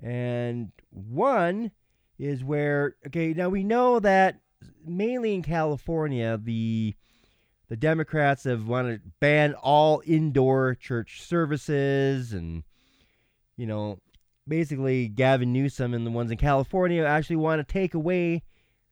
and 0.01 0.71
one 0.89 1.71
is 2.17 2.43
where, 2.43 2.95
okay, 3.07 3.33
now 3.33 3.49
we 3.49 3.63
know 3.63 3.99
that 3.99 4.39
mainly 4.85 5.33
in 5.33 5.43
California, 5.43 6.39
the 6.41 6.95
the 7.71 7.77
Democrats 7.77 8.43
have 8.43 8.67
wanted 8.67 9.01
to 9.01 9.09
ban 9.21 9.53
all 9.53 10.03
indoor 10.05 10.75
church 10.75 11.21
services 11.21 12.33
and 12.33 12.63
you 13.55 13.65
know 13.65 13.97
basically 14.45 15.07
Gavin 15.07 15.53
Newsom 15.53 15.93
and 15.93 16.05
the 16.05 16.11
ones 16.11 16.31
in 16.31 16.37
California 16.37 17.05
actually 17.05 17.37
want 17.37 17.65
to 17.65 17.73
take 17.73 17.93
away 17.93 18.43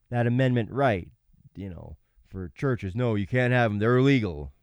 that 0.10 0.26
amendment 0.28 0.72
right 0.72 1.10
you 1.58 1.70
know 1.70 1.98
for 2.30 2.54
churches. 2.56 2.96
No 2.96 3.16
you 3.16 3.28
can't 3.28 3.52
have 3.52 3.70
them 3.70 3.80
they're 3.80 3.98
illegal 3.98 4.54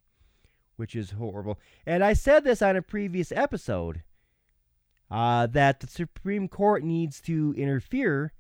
which 0.77 0.97
is 0.97 1.11
horrible. 1.11 1.59
And 1.85 2.03
I 2.03 2.15
said 2.15 2.43
this 2.43 2.63
on 2.63 2.75
a 2.75 2.81
previous 2.81 3.31
episode 3.33 4.01
uh, 5.11 5.47
that 5.49 5.81
the 5.81 5.89
Supreme 5.89 6.49
Court 6.49 6.83
needs 6.83 7.21
to 7.23 7.55
interfere 7.55 8.33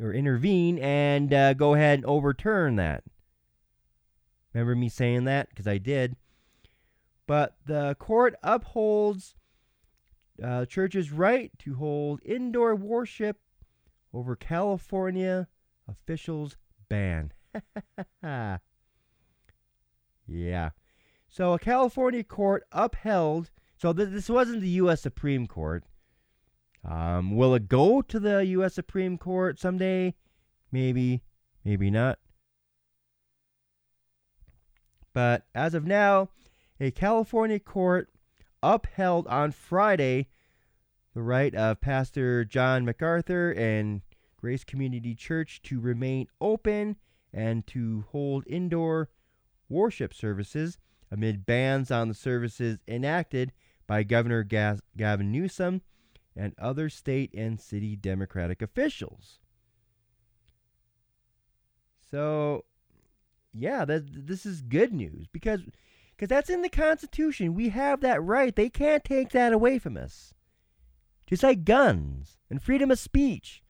or 0.00 0.12
intervene 0.12 0.76
and 0.80 1.32
uh, 1.32 1.54
go 1.54 1.74
ahead 1.74 2.00
and 2.00 2.06
overturn 2.06 2.74
that 2.76 3.04
Remember 4.54 4.76
me 4.76 4.88
saying 4.88 5.24
that? 5.24 5.50
Because 5.50 5.66
I 5.66 5.78
did. 5.78 6.16
But 7.26 7.56
the 7.66 7.96
court 7.98 8.36
upholds 8.42 9.34
uh, 10.42 10.64
church's 10.66 11.10
right 11.10 11.52
to 11.60 11.74
hold 11.74 12.20
indoor 12.24 12.74
worship 12.74 13.38
over 14.12 14.36
California 14.36 15.48
officials' 15.88 16.56
ban. 16.88 17.32
yeah. 20.26 20.70
So 21.28 21.52
a 21.52 21.58
California 21.58 22.22
court 22.22 22.64
upheld. 22.72 23.50
So 23.76 23.92
th- 23.92 24.10
this 24.10 24.28
wasn't 24.28 24.60
the 24.60 24.68
U.S. 24.68 25.02
Supreme 25.02 25.46
Court. 25.46 25.84
Um, 26.88 27.34
will 27.36 27.54
it 27.54 27.68
go 27.68 28.02
to 28.02 28.20
the 28.20 28.44
U.S. 28.46 28.74
Supreme 28.74 29.18
Court 29.18 29.58
someday? 29.58 30.14
Maybe, 30.70 31.22
maybe 31.64 31.90
not. 31.90 32.18
But 35.14 35.46
as 35.54 35.72
of 35.74 35.86
now, 35.86 36.28
a 36.78 36.90
California 36.90 37.60
court 37.60 38.10
upheld 38.62 39.26
on 39.28 39.52
Friday 39.52 40.28
the 41.14 41.22
right 41.22 41.54
of 41.54 41.80
Pastor 41.80 42.44
John 42.44 42.84
MacArthur 42.84 43.52
and 43.52 44.02
Grace 44.36 44.64
Community 44.64 45.14
Church 45.14 45.62
to 45.62 45.80
remain 45.80 46.26
open 46.40 46.96
and 47.32 47.66
to 47.68 48.04
hold 48.10 48.44
indoor 48.48 49.08
worship 49.68 50.12
services 50.12 50.78
amid 51.10 51.46
bans 51.46 51.92
on 51.92 52.08
the 52.08 52.14
services 52.14 52.78
enacted 52.88 53.52
by 53.86 54.02
Governor 54.02 54.42
Gavin 54.42 55.30
Newsom 55.30 55.82
and 56.34 56.52
other 56.58 56.88
state 56.88 57.32
and 57.32 57.60
city 57.60 57.94
Democratic 57.94 58.60
officials. 58.60 59.38
So 62.10 62.64
yeah, 63.54 63.84
that, 63.84 64.26
this 64.26 64.44
is 64.44 64.60
good 64.60 64.92
news 64.92 65.26
because 65.32 65.60
because 66.16 66.28
that's 66.28 66.50
in 66.50 66.62
the 66.62 66.68
Constitution. 66.68 67.54
We 67.54 67.70
have 67.70 68.00
that 68.00 68.22
right. 68.22 68.54
They 68.54 68.68
can't 68.68 69.04
take 69.04 69.30
that 69.30 69.52
away 69.52 69.78
from 69.78 69.96
us. 69.96 70.32
Just 71.26 71.42
like 71.42 71.64
guns 71.64 72.38
and 72.48 72.62
freedom 72.62 72.90
of 72.90 72.98
speech. 72.98 73.62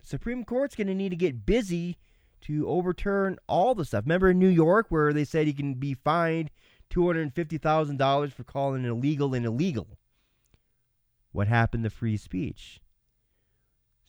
The 0.00 0.06
Supreme 0.06 0.44
Court's 0.44 0.76
going 0.76 0.86
to 0.86 0.94
need 0.94 1.08
to 1.08 1.16
get 1.16 1.46
busy 1.46 1.96
to 2.42 2.68
overturn 2.68 3.38
all 3.48 3.74
the 3.74 3.84
stuff. 3.84 4.04
Remember 4.04 4.30
in 4.30 4.38
New 4.38 4.48
York 4.48 4.86
where 4.90 5.12
they 5.12 5.24
said 5.24 5.46
you 5.46 5.54
can 5.54 5.74
be 5.74 5.94
fined 5.94 6.50
$250,000 6.90 8.32
for 8.32 8.44
calling 8.44 8.84
illegal 8.84 9.34
and 9.34 9.46
illegal? 9.46 9.98
What 11.32 11.48
happened 11.48 11.84
to 11.84 11.90
free 11.90 12.16
speech? 12.16 12.80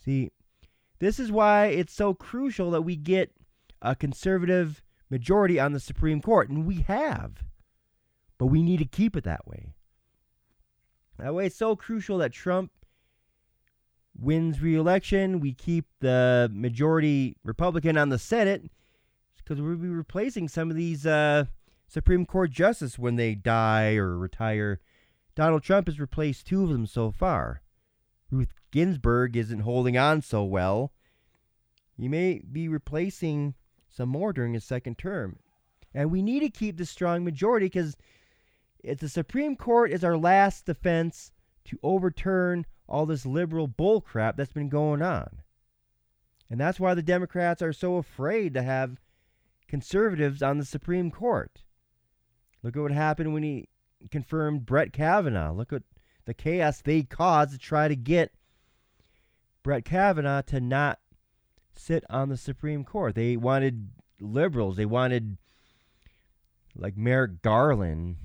See, 0.04 0.32
this 1.00 1.20
is 1.20 1.32
why 1.32 1.68
it's 1.68 1.94
so 1.94 2.14
crucial 2.14 2.72
that 2.72 2.82
we 2.82 2.96
get 2.96 3.32
a 3.82 3.96
conservative 3.96 4.84
majority 5.14 5.60
on 5.60 5.74
the 5.74 5.80
Supreme 5.80 6.22
Court, 6.22 6.50
and 6.50 6.66
we 6.66 6.82
have. 6.88 7.44
But 8.40 8.48
we 8.48 8.64
need 8.64 8.80
to 8.80 8.86
keep 8.86 9.16
it 9.16 9.24
that 9.26 9.48
way. 9.48 9.76
That 11.20 11.36
way, 11.36 11.46
it's 11.46 11.56
so 11.56 11.76
crucial 11.76 12.18
that 12.18 12.34
Trump 12.34 12.72
wins 14.20 14.60
re-election. 14.60 15.40
We 15.40 15.54
keep 15.54 15.86
the 16.00 16.50
majority 16.52 17.38
Republican 17.44 17.96
on 17.96 18.10
the 18.10 18.18
Senate 18.18 18.72
because 19.38 19.62
we'll 19.62 19.76
be 19.76 19.88
replacing 19.88 20.48
some 20.48 20.72
of 20.72 20.76
these 20.76 21.06
uh, 21.06 21.46
Supreme 21.88 22.26
Court 22.26 22.50
justices 22.50 22.98
when 22.98 23.16
they 23.16 23.36
die 23.36 23.94
or 23.94 24.18
retire. 24.18 24.80
Donald 25.36 25.62
Trump 25.62 25.86
has 25.86 26.00
replaced 26.00 26.48
two 26.48 26.64
of 26.64 26.70
them 26.70 26.88
so 26.88 27.12
far. 27.12 27.62
Ruth 28.32 28.54
Ginsburg 28.72 29.38
isn't 29.38 29.60
holding 29.60 29.96
on 29.96 30.24
so 30.24 30.44
well. 30.44 30.92
You 31.98 32.10
may 32.10 32.42
be 32.52 32.68
replacing 32.68 33.54
some 33.96 34.10
more 34.10 34.34
during 34.34 34.54
his 34.54 34.64
second 34.64 34.98
term. 34.98 35.38
And 35.94 36.12
we 36.12 36.22
need 36.22 36.40
to 36.40 36.50
keep 36.50 36.78
the 36.78 36.86
strong 36.86 37.24
majority 37.24 37.68
because 37.68 37.96
the 38.84 39.08
Supreme 39.08 39.56
Court 39.56 39.92
is 39.92 40.04
our 40.04 40.18
last 40.18 40.66
defense 40.66 41.32
to 41.66 41.80
overturn 41.84 42.66
all 42.90 43.06
this 43.06 43.26
liberal 43.26 43.68
bullcrap 43.68 44.36
that's 44.36 44.52
been 44.52 44.70
going 44.70 45.02
on. 45.02 45.42
And 46.50 46.60
that's 46.60 46.80
why 46.80 46.94
the 46.94 47.04
Democrats 47.04 47.62
are 47.62 47.74
so 47.74 47.98
afraid 47.98 48.54
to 48.56 48.64
have 48.64 49.00
conservatives 49.68 50.42
on 50.42 50.58
the 50.58 50.66
Supreme 50.66 51.10
Court. 51.10 51.64
Look 52.62 52.76
at 52.76 52.82
what 52.82 52.92
happened 52.92 53.34
when 53.34 53.44
he 53.44 53.70
confirmed 54.12 54.66
Brett 54.66 54.94
Kavanaugh. 54.94 55.54
Look 55.54 55.72
at 55.72 55.84
the 56.26 56.34
chaos 56.34 56.82
they 56.82 57.04
caused 57.04 57.52
to 57.52 57.58
try 57.58 57.88
to 57.88 57.96
get 57.96 58.32
Brett 59.62 59.86
Kavanaugh 59.86 60.42
to 60.44 60.60
not 60.60 61.00
sit 61.76 62.04
on 62.10 62.30
the 62.30 62.38
Supreme 62.38 62.84
Court. 62.84 63.16
They 63.16 63.36
wanted 63.38 63.90
liberals. 64.20 64.78
They 64.78 64.86
wanted 64.86 65.38
like 66.76 66.98
Merrick 66.98 67.42
Garland 67.42 68.18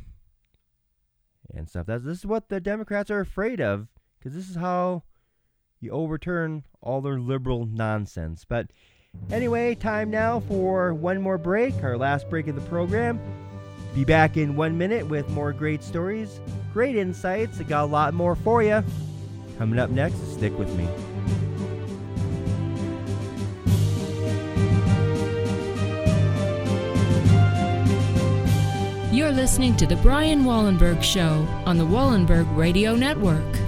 and 1.53 1.69
stuff. 1.69 1.87
That's 1.87 2.05
this 2.05 2.19
is 2.19 2.27
what 2.27 2.49
the 2.49 2.61
Democrats 2.61 3.11
are 3.11 3.21
afraid 3.21 3.61
of 3.61 3.89
because 4.19 4.35
this 4.35 4.49
is 4.49 4.57
how 4.57 5.03
you 5.81 5.91
overturn 5.91 6.65
all 6.81 7.01
their 7.01 7.19
liberal 7.19 7.67
nonsense. 7.67 8.45
But 8.49 8.69
anyway, 9.31 9.75
time 9.75 10.11
now 10.11 10.41
for 10.41 10.95
one 10.95 11.21
more 11.21 11.39
break, 11.39 11.83
our 11.83 11.97
last 11.97 12.29
break 12.29 12.49
of 12.49 12.55
the 12.55 12.61
program. 12.63 13.21
Be 13.95 14.05
back 14.05 14.37
in 14.37 14.55
one 14.55 14.77
minute 14.77 15.07
with 15.07 15.29
more 15.31 15.53
great 15.53 15.83
stories, 15.83 16.41
great 16.73 16.97
insights. 16.97 17.59
I 17.61 17.65
got 17.65 17.85
a 17.85 17.87
lot 17.87 18.15
more 18.15 18.37
for 18.37 18.63
you. 18.63 18.85
Coming 19.57 19.79
up 19.79 19.91
next, 19.91 20.35
stick 20.35 20.57
with 20.59 20.73
me. 20.77 20.89
You're 29.19 29.33
listening 29.33 29.75
to 29.79 29.87
The 29.89 29.97
Brian 29.97 30.45
Wallenberg 30.45 31.03
Show 31.03 31.45
on 31.67 31.77
the 31.77 31.85
Wallenberg 31.85 32.57
Radio 32.57 32.95
Network. 32.95 33.68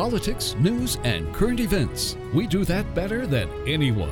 Politics, 0.00 0.56
news, 0.58 0.96
and 1.04 1.30
current 1.34 1.60
events. 1.60 2.16
We 2.32 2.46
do 2.46 2.64
that 2.64 2.94
better 2.94 3.26
than 3.26 3.50
anyone. 3.68 4.08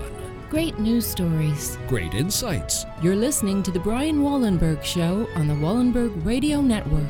Great 0.51 0.79
news 0.79 1.07
stories. 1.07 1.79
Great 1.89 2.13
insights. 2.13 2.85
You're 3.01 3.17
listening 3.17 3.63
to 3.63 3.71
The 3.71 3.81
Brian 3.81 4.19
Wallenberg 4.19 4.85
Show 4.85 5.27
on 5.35 5.49
the 5.49 5.55
Wallenberg 5.55 6.27
Radio 6.27 6.61
Network. 6.61 7.03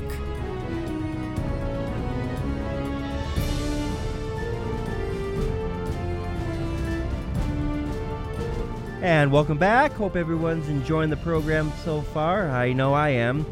And 9.03 9.33
welcome 9.33 9.59
back. 9.59 9.91
Hope 9.95 10.15
everyone's 10.15 10.69
enjoying 10.69 11.11
the 11.11 11.17
program 11.17 11.73
so 11.83 12.03
far. 12.03 12.49
I 12.49 12.73
know 12.73 12.95
I 12.95 13.09
am. 13.09 13.45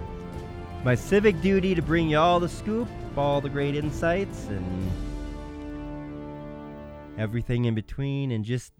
My 0.84 0.94
civic 0.94 1.42
duty 1.42 1.74
to 1.74 1.82
bring 1.82 2.10
you 2.10 2.18
all 2.18 2.38
the 2.38 2.48
scoop, 2.48 2.86
all 3.16 3.40
the 3.40 3.48
great 3.48 3.74
insights, 3.74 4.46
and 4.46 4.88
everything 7.18 7.64
in 7.64 7.74
between, 7.74 8.30
and 8.30 8.44
just 8.44 8.72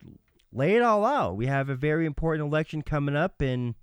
lay 0.53 0.77
it 0.77 0.83
all 0.83 1.05
out. 1.05 1.37
We 1.37 1.47
have 1.47 1.69
a 1.69 1.75
very 1.75 2.07
important 2.07 2.47
election 2.47 2.83
coming 2.83 3.17
up 3.17 3.43
in 3.43 3.75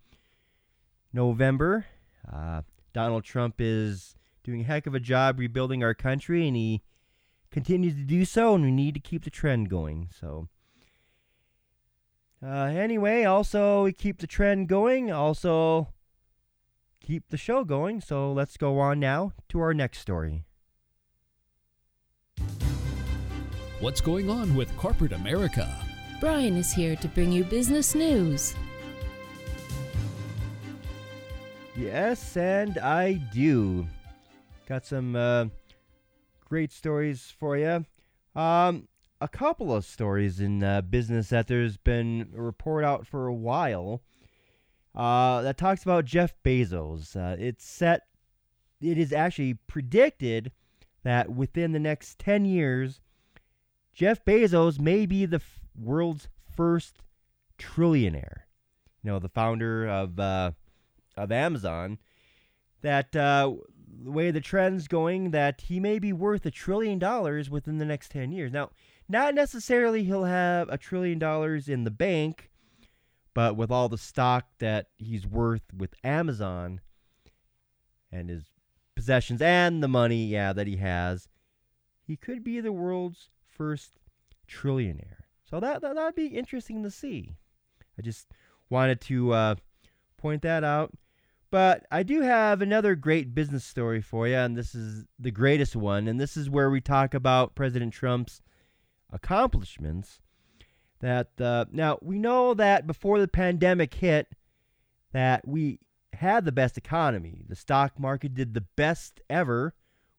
November. 1.11 1.85
Uh, 2.31 2.61
Donald 2.93 3.23
Trump 3.23 3.55
is 3.59 4.15
doing 4.43 4.61
a 4.61 4.65
heck 4.65 4.87
of 4.87 4.95
a 4.95 4.99
job 4.99 5.39
rebuilding 5.39 5.83
our 5.83 5.93
country, 5.93 6.47
and 6.47 6.55
he 6.55 6.81
continues 7.51 7.95
to 7.95 8.03
do 8.03 8.25
so, 8.25 8.55
and 8.55 8.63
we 8.63 8.71
need 8.71 8.93
to 8.93 8.99
keep 8.99 9.23
the 9.23 9.29
trend 9.29 9.69
going. 9.69 10.09
So, 10.19 10.49
uh, 12.43 12.65
anyway, 12.65 13.23
also 13.23 13.83
we 13.83 13.93
keep 13.93 14.19
the 14.19 14.27
trend 14.27 14.67
going, 14.67 15.11
also 15.11 15.89
keep 17.01 17.29
the 17.29 17.37
show 17.37 17.63
going. 17.63 18.01
So 18.01 18.33
let's 18.33 18.57
go 18.57 18.79
on 18.79 18.99
now 18.99 19.33
to 19.49 19.59
our 19.59 19.73
next 19.73 19.99
story. 19.99 20.45
What's 23.83 23.99
going 23.99 24.29
on 24.29 24.55
with 24.55 24.73
corporate 24.77 25.11
America? 25.11 25.69
Brian 26.21 26.55
is 26.55 26.71
here 26.71 26.95
to 26.95 27.07
bring 27.09 27.33
you 27.33 27.43
business 27.43 27.93
news. 27.93 28.55
Yes, 31.75 32.37
and 32.37 32.77
I 32.77 33.15
do. 33.33 33.85
Got 34.69 34.85
some 34.85 35.17
uh, 35.17 35.47
great 36.45 36.71
stories 36.71 37.33
for 37.37 37.57
you. 37.57 37.85
Um, 38.37 38.87
a 39.19 39.27
couple 39.27 39.75
of 39.75 39.83
stories 39.83 40.39
in 40.39 40.63
uh, 40.63 40.79
business 40.79 41.27
that 41.27 41.47
there's 41.47 41.75
been 41.75 42.29
a 42.37 42.41
report 42.41 42.85
out 42.85 43.05
for 43.05 43.27
a 43.27 43.33
while 43.33 44.01
uh, 44.95 45.41
that 45.41 45.57
talks 45.57 45.83
about 45.83 46.05
Jeff 46.05 46.33
Bezos. 46.41 47.17
Uh, 47.17 47.35
it's 47.37 47.65
set, 47.65 48.03
it 48.79 48.97
is 48.97 49.11
actually 49.11 49.55
predicted 49.67 50.53
that 51.03 51.29
within 51.29 51.73
the 51.73 51.79
next 51.79 52.17
10 52.17 52.45
years, 52.45 53.01
Jeff 53.93 54.25
Bezos 54.25 54.79
may 54.79 55.05
be 55.05 55.25
the 55.25 55.37
f- 55.37 55.59
world's 55.79 56.27
first 56.55 56.97
trillionaire. 57.59 58.41
You 59.03 59.11
know, 59.11 59.19
the 59.19 59.29
founder 59.29 59.87
of 59.87 60.19
uh, 60.19 60.51
of 61.15 61.31
Amazon. 61.31 61.99
That 62.81 63.15
uh, 63.15 63.53
the 64.03 64.11
way 64.11 64.31
the 64.31 64.41
trend's 64.41 64.87
going, 64.87 65.31
that 65.31 65.61
he 65.61 65.79
may 65.79 65.99
be 65.99 66.11
worth 66.11 66.45
a 66.45 66.51
trillion 66.51 66.99
dollars 66.99 67.49
within 67.49 67.77
the 67.77 67.85
next 67.85 68.11
ten 68.11 68.31
years. 68.31 68.51
Now, 68.51 68.71
not 69.07 69.35
necessarily 69.35 70.03
he'll 70.03 70.25
have 70.25 70.69
a 70.69 70.77
trillion 70.77 71.19
dollars 71.19 71.69
in 71.69 71.83
the 71.83 71.91
bank, 71.91 72.49
but 73.33 73.55
with 73.55 73.71
all 73.71 73.89
the 73.89 73.97
stock 73.97 74.47
that 74.59 74.87
he's 74.97 75.27
worth 75.27 75.73
with 75.75 75.93
Amazon 76.03 76.81
and 78.11 78.29
his 78.29 78.45
possessions 78.95 79.41
and 79.41 79.81
the 79.81 79.87
money, 79.87 80.25
yeah, 80.25 80.53
that 80.53 80.67
he 80.67 80.77
has, 80.77 81.27
he 82.01 82.15
could 82.15 82.43
be 82.43 82.59
the 82.59 82.73
world's 82.73 83.29
first 83.57 83.91
trillionaire. 84.47 85.23
So 85.49 85.59
that 85.59 85.81
that 85.81 85.95
would 85.95 86.15
be 86.15 86.27
interesting 86.27 86.83
to 86.83 86.91
see. 86.91 87.35
I 87.97 88.01
just 88.01 88.27
wanted 88.69 89.01
to 89.01 89.33
uh, 89.33 89.55
point 90.17 90.41
that 90.41 90.63
out. 90.63 90.91
But 91.51 91.85
I 91.91 92.01
do 92.01 92.21
have 92.21 92.63
another 92.63 92.95
great 92.95 93.35
business 93.35 93.63
story 93.63 94.01
for 94.01 94.27
you, 94.27 94.35
and 94.35 94.57
this 94.57 94.73
is 94.73 95.05
the 95.19 95.29
greatest 95.29 95.75
one. 95.75 96.07
And 96.07 96.19
this 96.19 96.35
is 96.35 96.49
where 96.49 96.71
we 96.71 96.81
talk 96.81 97.13
about 97.13 97.53
President 97.53 97.93
Trump's 97.93 98.41
accomplishments. 99.11 100.19
That 101.01 101.39
uh, 101.39 101.65
now 101.71 101.99
we 102.01 102.17
know 102.17 102.55
that 102.55 102.87
before 102.87 103.19
the 103.19 103.27
pandemic 103.27 103.93
hit, 103.93 104.29
that 105.11 105.47
we 105.47 105.79
had 106.13 106.45
the 106.45 106.51
best 106.51 106.77
economy. 106.77 107.43
The 107.47 107.55
stock 107.55 107.99
market 107.99 108.33
did 108.33 108.53
the 108.53 108.61
best 108.61 109.21
ever, 109.29 109.75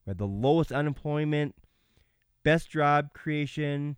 We 0.07 0.11
had 0.11 0.19
the 0.19 0.27
lowest 0.27 0.71
unemployment, 0.71 1.57
best 2.45 2.71
job 2.71 3.13
creation, 3.13 3.97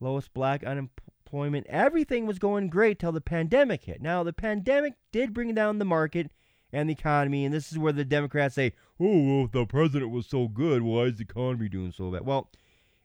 lowest 0.00 0.34
black 0.34 0.62
unemployment. 0.62 1.66
Everything 1.68 2.26
was 2.26 2.38
going 2.38 2.68
great 2.68 2.98
till 2.98 3.12
the 3.12 3.20
pandemic 3.20 3.84
hit. 3.84 4.02
Now, 4.02 4.22
the 4.22 4.32
pandemic 4.32 4.94
did 5.12 5.32
bring 5.32 5.54
down 5.54 5.78
the 5.78 5.84
market 5.84 6.30
and 6.72 6.88
the 6.88 6.92
economy, 6.92 7.44
and 7.44 7.54
this 7.54 7.72
is 7.72 7.78
where 7.78 7.92
the 7.92 8.04
Democrats 8.04 8.54
say, 8.54 8.74
oh, 9.00 9.36
well, 9.36 9.44
if 9.46 9.52
the 9.52 9.66
president 9.66 10.10
was 10.10 10.26
so 10.26 10.46
good, 10.46 10.82
why 10.82 11.04
is 11.04 11.16
the 11.16 11.24
economy 11.24 11.68
doing 11.68 11.92
so 11.92 12.10
bad? 12.10 12.26
Well, 12.26 12.50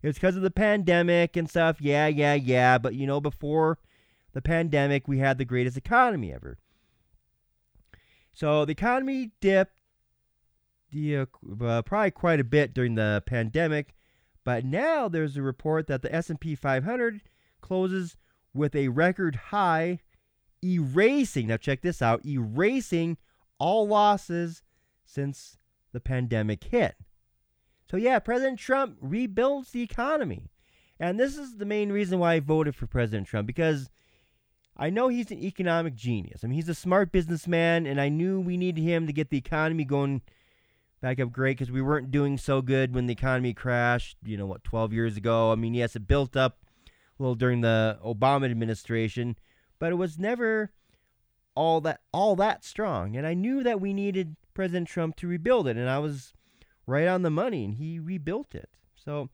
it's 0.04 0.20
because 0.20 0.36
of 0.36 0.44
the 0.44 0.52
pandemic 0.52 1.36
and 1.36 1.50
stuff. 1.50 1.82
Yeah, 1.82 2.08
yeah, 2.08 2.36
yeah. 2.36 2.78
But, 2.78 2.94
you 2.94 3.08
know, 3.08 3.20
before 3.20 3.80
the 4.34 4.42
pandemic, 4.42 5.08
we 5.08 5.18
had 5.18 5.38
the 5.38 5.46
greatest 5.46 5.78
economy 5.78 6.32
ever. 6.34 6.60
So 8.34 8.66
the 8.66 8.74
economy 8.74 9.32
dipped 9.40 9.74
the, 10.92 11.18
uh, 11.18 11.82
probably 11.82 12.12
quite 12.12 12.40
a 12.40 12.44
bit 12.44 12.74
during 12.74 12.96
the 12.96 13.24
pandemic, 13.26 13.96
but 14.46 14.64
now 14.64 15.10
there's 15.10 15.36
a 15.36 15.42
report 15.42 15.88
that 15.88 16.02
the 16.02 16.16
S&P 16.16 16.56
500 16.56 17.22
closes 17.60 18.16
with 18.54 18.76
a 18.76 18.88
record 18.88 19.36
high, 19.36 20.00
erasing. 20.64 21.48
Now 21.48 21.58
check 21.58 21.82
this 21.82 22.02
out, 22.02 22.26
erasing 22.26 23.18
all 23.60 23.88
losses 23.88 24.62
since 25.04 25.58
the 25.92 26.00
pandemic 26.00 26.64
hit. 26.64 26.96
So 27.90 27.98
yeah, 27.98 28.20
President 28.20 28.60
Trump 28.60 28.98
rebuilds 29.02 29.72
the 29.72 29.82
economy. 29.82 30.44
And 31.00 31.20
this 31.20 31.38
is 31.38 31.58
the 31.58 31.66
main 31.66 31.92
reason 31.92 32.20
why 32.20 32.36
I 32.36 32.40
voted 32.40 32.76
for 32.76 32.88
President 32.88 33.28
Trump 33.28 33.48
because 33.48 33.90
I 34.78 34.90
know 34.90 35.08
he's 35.08 35.32
an 35.32 35.44
economic 35.44 35.96
genius. 35.96 36.44
I 36.44 36.48
mean, 36.48 36.56
he's 36.56 36.70
a 36.70 36.76
smart 36.76 37.12
businessman, 37.12 37.86
and 37.86 38.00
I 38.00 38.10
knew 38.10 38.40
we 38.40 38.58
needed 38.58 38.82
him 38.82 39.08
to 39.08 39.14
get 39.14 39.30
the 39.30 39.38
economy 39.38 39.86
going 39.86 40.22
back 41.06 41.20
up 41.20 41.32
great 41.32 41.56
because 41.56 41.72
we 41.72 41.84
weren't 41.84 42.10
doing 42.10 42.36
so 42.36 42.64
good 42.64 42.96
when 42.96 43.06
the 43.06 43.14
economy 43.14 43.54
crashed, 43.54 44.18
you 44.26 44.36
know, 44.36 44.48
what, 44.48 44.64
12 44.64 44.92
years 44.92 45.18
ago. 45.18 45.52
I 45.52 45.56
mean, 45.56 45.76
yes, 45.76 45.96
it 45.96 46.08
built 46.08 46.36
up 46.36 46.58
a 46.88 47.22
little 47.22 47.36
during 47.36 47.62
the 47.62 48.00
Obama 48.04 48.50
administration, 48.50 49.36
but 49.78 49.92
it 49.92 49.98
was 49.98 50.18
never 50.18 50.72
all 51.54 51.80
that 51.82 52.02
all 52.12 52.36
that 52.38 52.64
strong. 52.64 53.16
And 53.16 53.28
I 53.28 53.36
knew 53.36 53.62
that 53.62 53.80
we 53.80 53.94
needed 53.94 54.36
President 54.56 54.88
Trump 54.88 55.16
to 55.18 55.28
rebuild 55.28 55.68
it, 55.68 55.78
and 55.78 55.88
I 55.88 56.00
was 56.00 56.34
right 56.88 57.08
on 57.08 57.22
the 57.22 57.30
money, 57.30 57.66
and 57.66 57.76
he 57.76 58.00
rebuilt 58.00 58.56
it. 58.56 58.70
So, 58.96 59.30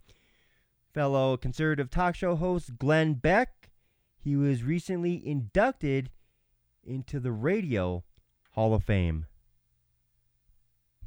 fellow 0.94 1.36
conservative 1.36 1.90
talk 1.90 2.14
show 2.14 2.36
hosts, 2.36 2.70
Glenn 2.70 3.14
Beck. 3.14 3.70
He 4.20 4.36
was 4.36 4.62
recently 4.62 5.20
inducted 5.26 6.10
into 6.86 7.20
the 7.20 7.32
Radio 7.32 8.04
Hall 8.52 8.74
of 8.74 8.84
Fame. 8.84 9.26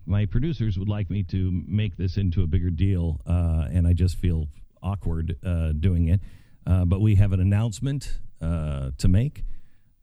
My 0.06 0.26
producers 0.26 0.78
would 0.80 0.89
like 0.89 1.10
me 1.10 1.24
to 1.24 1.63
make 1.68 1.98
this 1.98 2.18
into 2.18 2.42
a 2.42 2.48
bigger 2.48 2.70
deal, 2.70 3.22
uh, 3.28 3.68
and 3.72 3.88
I 3.88 3.94
just 3.94 4.18
feel 4.18 4.48
awkward 4.82 5.38
uh, 5.46 5.72
doing 5.74 6.08
it. 6.08 6.22
Uh, 6.65 6.86
but 6.86 7.00
we 7.02 7.15
have 7.15 7.32
an 7.32 7.39
announcement 7.39 8.20
uh, 8.42 8.92
to 8.98 9.08
make. 9.08 9.44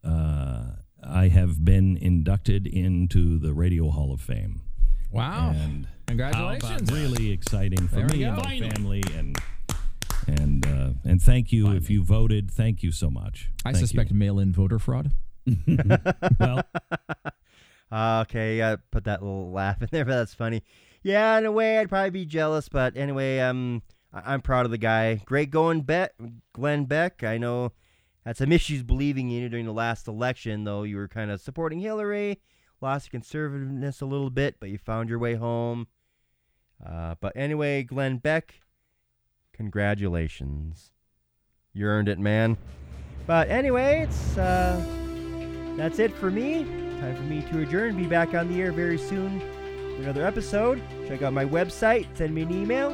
Uh, 0.04 0.64
I 1.02 1.28
have 1.28 1.64
been 1.64 1.96
inducted 1.96 2.66
into 2.66 3.38
the 3.38 3.52
Radio 3.52 3.90
Hall 3.90 4.12
of 4.12 4.20
Fame. 4.20 4.62
Wow! 5.10 5.52
And 5.54 5.88
Congratulations! 6.06 6.90
really 6.92 7.30
exciting 7.32 7.88
for 7.88 7.96
There 7.96 8.08
me 8.08 8.22
and 8.24 8.36
my 8.36 8.60
family, 8.60 9.02
and 9.16 9.36
and 10.26 10.66
uh, 10.66 10.90
and 11.04 11.20
thank 11.22 11.52
you 11.52 11.72
if 11.72 11.90
you 11.90 12.04
voted. 12.04 12.50
Thank 12.50 12.82
you 12.82 12.92
so 12.92 13.10
much. 13.10 13.50
I 13.64 13.70
Thank 13.72 13.76
you. 13.76 13.86
suspect 13.86 14.12
mail-in 14.12 14.52
voter 14.52 14.78
fraud. 14.78 15.12
Well, 16.38 16.62
okay, 18.22 18.62
I 18.62 18.76
put 18.90 19.04
that 19.04 19.22
little 19.22 19.50
laugh 19.52 19.80
in 19.82 19.88
there, 19.90 20.04
but 20.04 20.16
that's 20.16 20.34
funny. 20.34 20.62
Yeah, 21.02 21.38
in 21.38 21.46
a 21.46 21.52
way, 21.52 21.78
I'd 21.78 21.88
probably 21.88 22.10
be 22.10 22.26
jealous, 22.26 22.68
but 22.68 22.96
anyway, 22.96 23.38
um, 23.40 23.82
I- 24.12 24.32
I'm 24.32 24.40
proud 24.42 24.64
of 24.64 24.70
the 24.72 24.78
guy. 24.78 25.22
Great 25.24 25.50
going, 25.50 25.82
Bet 25.82 26.14
Glenn 26.52 26.84
Beck. 26.84 27.22
I 27.22 27.38
know 27.38 27.72
had 28.24 28.36
some 28.36 28.50
issues 28.50 28.82
believing 28.82 29.30
in 29.30 29.42
you 29.42 29.48
during 29.48 29.66
the 29.66 29.72
last 29.72 30.08
election, 30.08 30.64
though 30.64 30.82
you 30.82 30.96
were 30.96 31.06
kind 31.06 31.30
of 31.30 31.40
supporting 31.40 31.78
Hillary, 31.78 32.40
lost 32.80 33.12
your 33.12 33.20
conservativeness 33.20 34.02
a 34.02 34.06
little 34.06 34.30
bit, 34.30 34.56
but 34.58 34.68
you 34.68 34.78
found 34.78 35.08
your 35.08 35.20
way 35.20 35.34
home. 35.36 35.86
Uh, 36.84 37.14
but 37.20 37.32
anyway, 37.36 37.84
Glenn 37.84 38.18
Beck, 38.18 38.54
congratulations. 39.52 40.90
You 41.72 41.86
earned 41.86 42.08
it, 42.08 42.18
man. 42.18 42.56
But 43.26 43.48
anyway, 43.48 44.06
it's 44.08 44.36
uh, 44.36 44.84
that's 45.76 45.98
it 45.98 46.14
for 46.14 46.30
me. 46.30 46.64
Time 47.00 47.16
for 47.16 47.22
me 47.22 47.42
to 47.50 47.62
adjourn. 47.62 47.96
Be 47.96 48.06
back 48.06 48.34
on 48.34 48.48
the 48.48 48.60
air 48.60 48.72
very 48.72 48.98
soon 48.98 49.40
for 49.40 50.02
another 50.02 50.26
episode. 50.26 50.82
Check 51.08 51.22
out 51.22 51.32
my 51.32 51.44
website. 51.44 52.06
Send 52.16 52.34
me 52.34 52.42
an 52.42 52.52
email. 52.52 52.90